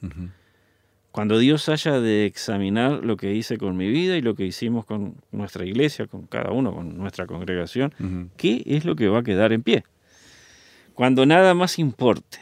Cuando 1.17 1.39
Dios 1.39 1.67
haya 1.67 1.99
de 1.99 2.27
examinar 2.27 3.03
lo 3.03 3.17
que 3.17 3.33
hice 3.33 3.57
con 3.57 3.75
mi 3.75 3.89
vida 3.89 4.17
y 4.17 4.21
lo 4.21 4.35
que 4.35 4.45
hicimos 4.45 4.85
con 4.85 5.15
nuestra 5.31 5.65
iglesia, 5.65 6.05
con 6.05 6.27
cada 6.27 6.51
uno, 6.51 6.71
con 6.71 6.95
nuestra 6.95 7.25
congregación, 7.25 7.91
¿qué 8.37 8.61
es 8.67 8.85
lo 8.85 8.95
que 8.95 9.07
va 9.07 9.21
a 9.21 9.23
quedar 9.23 9.51
en 9.51 9.63
pie? 9.63 9.83
Cuando 10.93 11.25
nada 11.25 11.55
más 11.55 11.79
importe, 11.79 12.37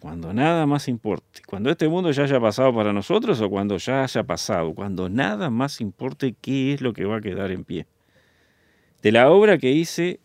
cuando 0.00 0.32
nada 0.32 0.66
más 0.66 0.88
importe, 0.88 1.42
cuando 1.46 1.70
este 1.70 1.88
mundo 1.88 2.10
ya 2.10 2.24
haya 2.24 2.40
pasado 2.40 2.74
para 2.74 2.92
nosotros 2.92 3.40
o 3.40 3.48
cuando 3.48 3.76
ya 3.76 4.02
haya 4.02 4.24
pasado, 4.24 4.74
cuando 4.74 5.08
nada 5.08 5.48
más 5.48 5.80
importe 5.80 6.34
qué 6.40 6.72
es 6.72 6.80
lo 6.80 6.94
que 6.94 7.04
va 7.04 7.18
a 7.18 7.20
quedar 7.20 7.52
en 7.52 7.62
pie. 7.62 7.86
De 9.02 9.12
la 9.12 9.30
obra 9.30 9.56
que 9.58 9.70
hice 9.70 10.18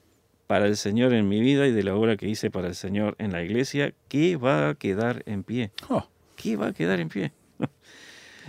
para 0.47 0.65
el 0.65 0.75
Señor 0.75 1.13
en 1.13 1.29
mi 1.29 1.39
vida 1.39 1.67
y 1.67 1.71
de 1.71 1.83
la 1.83 1.95
obra 1.95 2.17
que 2.17 2.27
hice 2.27 2.49
para 2.49 2.67
el 2.67 2.73
Señor 2.73 3.13
en 3.19 3.31
la 3.31 3.43
iglesia, 3.43 3.93
¿qué 4.07 4.37
va 4.37 4.69
a 4.69 4.73
quedar 4.73 5.21
en 5.27 5.43
pie? 5.43 5.69
Oh. 5.87 6.07
¿Qué 6.35 6.55
va 6.55 6.69
a 6.69 6.73
quedar 6.73 6.99
en 6.99 7.09
pie? 7.09 7.31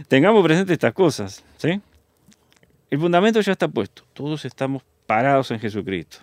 Tengamos 0.08 0.42
presente 0.44 0.72
estas 0.72 0.92
cosas, 0.92 1.44
¿sí? 1.58 1.80
El 2.90 2.98
fundamento 2.98 3.40
ya 3.40 3.52
está 3.52 3.68
puesto, 3.68 4.04
todos 4.12 4.44
estamos 4.44 4.82
parados 5.06 5.50
en 5.50 5.60
Jesucristo. 5.60 6.18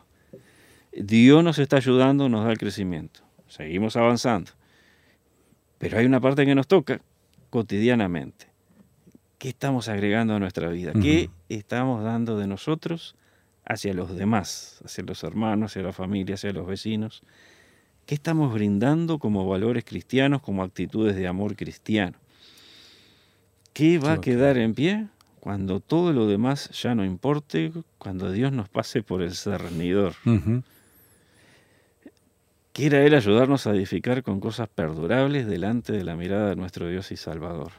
Dios 0.91 1.43
nos 1.43 1.60
está 1.60 1.78
ayudando, 1.78 2.30
nos 2.30 2.45
da 2.45 2.52
el 2.52 2.58
crecimiento. 2.58 3.21
Seguimos 3.47 3.95
avanzando. 3.95 4.52
Pero 5.78 5.97
hay 5.97 6.06
una 6.06 6.19
parte 6.19 6.45
que 6.45 6.56
nos 6.56 6.67
toca 6.67 7.02
cotidianamente. 7.49 8.47
¿Qué 9.38 9.49
estamos 9.49 9.88
agregando 9.88 10.36
a 10.36 10.39
nuestra 10.39 10.69
vida? 10.69 10.91
¿Qué 10.93 11.30
estamos 11.47 12.04
dando 12.04 12.38
de 12.38 12.47
nosotros 12.47 13.15
hacia 13.65 13.93
los 13.93 14.13
demás, 14.15 14.82
hacia 14.84 15.04
los 15.04 15.23
hermanos, 15.23 15.71
hacia 15.71 15.84
la 15.84 15.93
familia, 15.93 16.36
hacia 16.36 16.52
los 16.52 16.67
vecinos? 16.67 17.23
¿Qué 18.06 18.15
estamos 18.15 18.54
brindando 18.54 19.17
como 19.17 19.47
valores 19.47 19.86
cristianos, 19.86 20.41
como 20.41 20.63
actitudes 20.63 21.15
de 21.15 21.28
amor 21.28 21.56
cristiano? 21.56 22.17
¿Qué 23.80 23.98
va 23.98 24.12
a 24.12 24.20
quedar 24.20 24.58
en 24.58 24.74
pie 24.74 25.08
cuando 25.39 25.80
todo 25.80 26.12
lo 26.12 26.28
demás 26.28 26.70
ya 26.72 26.96
no 26.96 27.06
importe, 27.06 27.72
cuando 27.98 28.30
Dios 28.30 28.52
nos 28.52 28.68
pase 28.68 29.04
por 29.04 29.22
el 29.22 29.34
cernidor? 29.34 30.15
Quiera 32.74 33.06
Él 33.06 33.15
ayudarnos 33.15 33.68
a 33.68 33.72
edificar 33.72 34.22
con 34.22 34.42
cosas 34.42 34.68
perdurables 34.68 35.48
delante 35.48 35.94
de 35.94 36.04
la 36.04 36.18
mirada 36.18 36.50
de 36.50 36.58
nuestro 36.58 36.89
Dios 36.89 37.13
y 37.13 37.15
Salvador. 37.15 37.72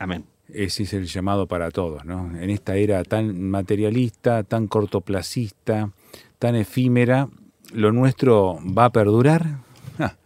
Amén. 0.00 0.24
Ese 0.52 0.82
es 0.82 0.92
el 0.94 1.06
llamado 1.06 1.46
para 1.46 1.70
todos, 1.70 2.04
¿no? 2.04 2.36
En 2.36 2.50
esta 2.50 2.74
era 2.74 3.04
tan 3.04 3.40
materialista, 3.40 4.42
tan 4.42 4.66
cortoplacista, 4.66 5.92
tan 6.40 6.56
efímera, 6.56 7.28
¿lo 7.72 7.92
nuestro 7.92 8.58
va 8.76 8.86
a 8.86 8.90
perdurar? 8.90 9.58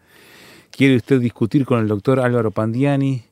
¿Quiere 0.70 0.96
usted 0.96 1.20
discutir 1.20 1.66
con 1.66 1.80
el 1.80 1.88
doctor 1.88 2.20
Álvaro 2.20 2.52
Pandiani 2.52 3.22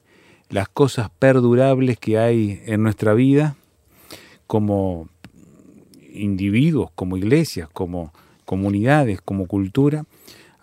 las 0.51 0.69
cosas 0.69 1.11
perdurables 1.19 1.99
que 1.99 2.19
hay 2.19 2.63
en 2.67 2.83
nuestra 2.83 3.15
vida 3.15 3.57
como 4.47 5.09
individuos, 6.13 6.91
como 6.95 7.17
iglesias, 7.17 7.69
como 7.73 8.13
comunidades, 8.45 9.21
como 9.21 9.47
cultura? 9.47 10.05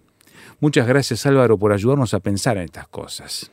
Muchas 0.58 0.88
gracias 0.88 1.24
Álvaro 1.24 1.56
por 1.56 1.72
ayudarnos 1.72 2.12
a 2.14 2.18
pensar 2.18 2.56
en 2.56 2.64
estas 2.64 2.88
cosas, 2.88 3.52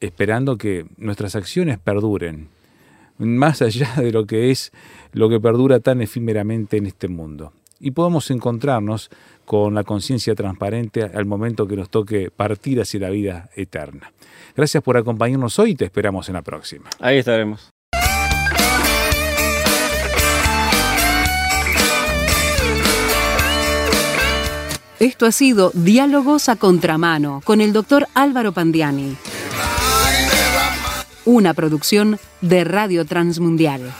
esperando 0.00 0.56
que 0.56 0.86
nuestras 0.98 1.34
acciones 1.34 1.80
perduren, 1.80 2.50
más 3.18 3.62
allá 3.62 3.92
de 3.96 4.12
lo 4.12 4.26
que 4.26 4.52
es 4.52 4.70
lo 5.12 5.28
que 5.28 5.40
perdura 5.40 5.80
tan 5.80 6.00
efímeramente 6.02 6.76
en 6.76 6.86
este 6.86 7.08
mundo. 7.08 7.52
Y 7.78 7.90
podamos 7.90 8.30
encontrarnos 8.30 9.10
con 9.44 9.74
la 9.74 9.84
conciencia 9.84 10.34
transparente 10.34 11.02
al 11.02 11.26
momento 11.26 11.66
que 11.66 11.76
nos 11.76 11.88
toque 11.90 12.30
partir 12.30 12.80
hacia 12.80 13.00
la 13.00 13.10
vida 13.10 13.50
eterna. 13.54 14.12
Gracias 14.56 14.82
por 14.82 14.96
acompañarnos 14.96 15.58
hoy 15.58 15.72
y 15.72 15.74
te 15.76 15.84
esperamos 15.84 16.28
en 16.28 16.34
la 16.34 16.42
próxima. 16.42 16.88
Ahí 16.98 17.18
estaremos. 17.18 17.70
Esto 24.98 25.26
ha 25.26 25.32
sido 25.32 25.72
Diálogos 25.74 26.48
a 26.48 26.56
Contramano 26.56 27.42
con 27.44 27.60
el 27.60 27.74
doctor 27.74 28.08
Álvaro 28.14 28.52
Pandiani. 28.52 29.14
Una 31.26 31.52
producción 31.52 32.18
de 32.40 32.64
Radio 32.64 33.04
Transmundial. 33.04 33.92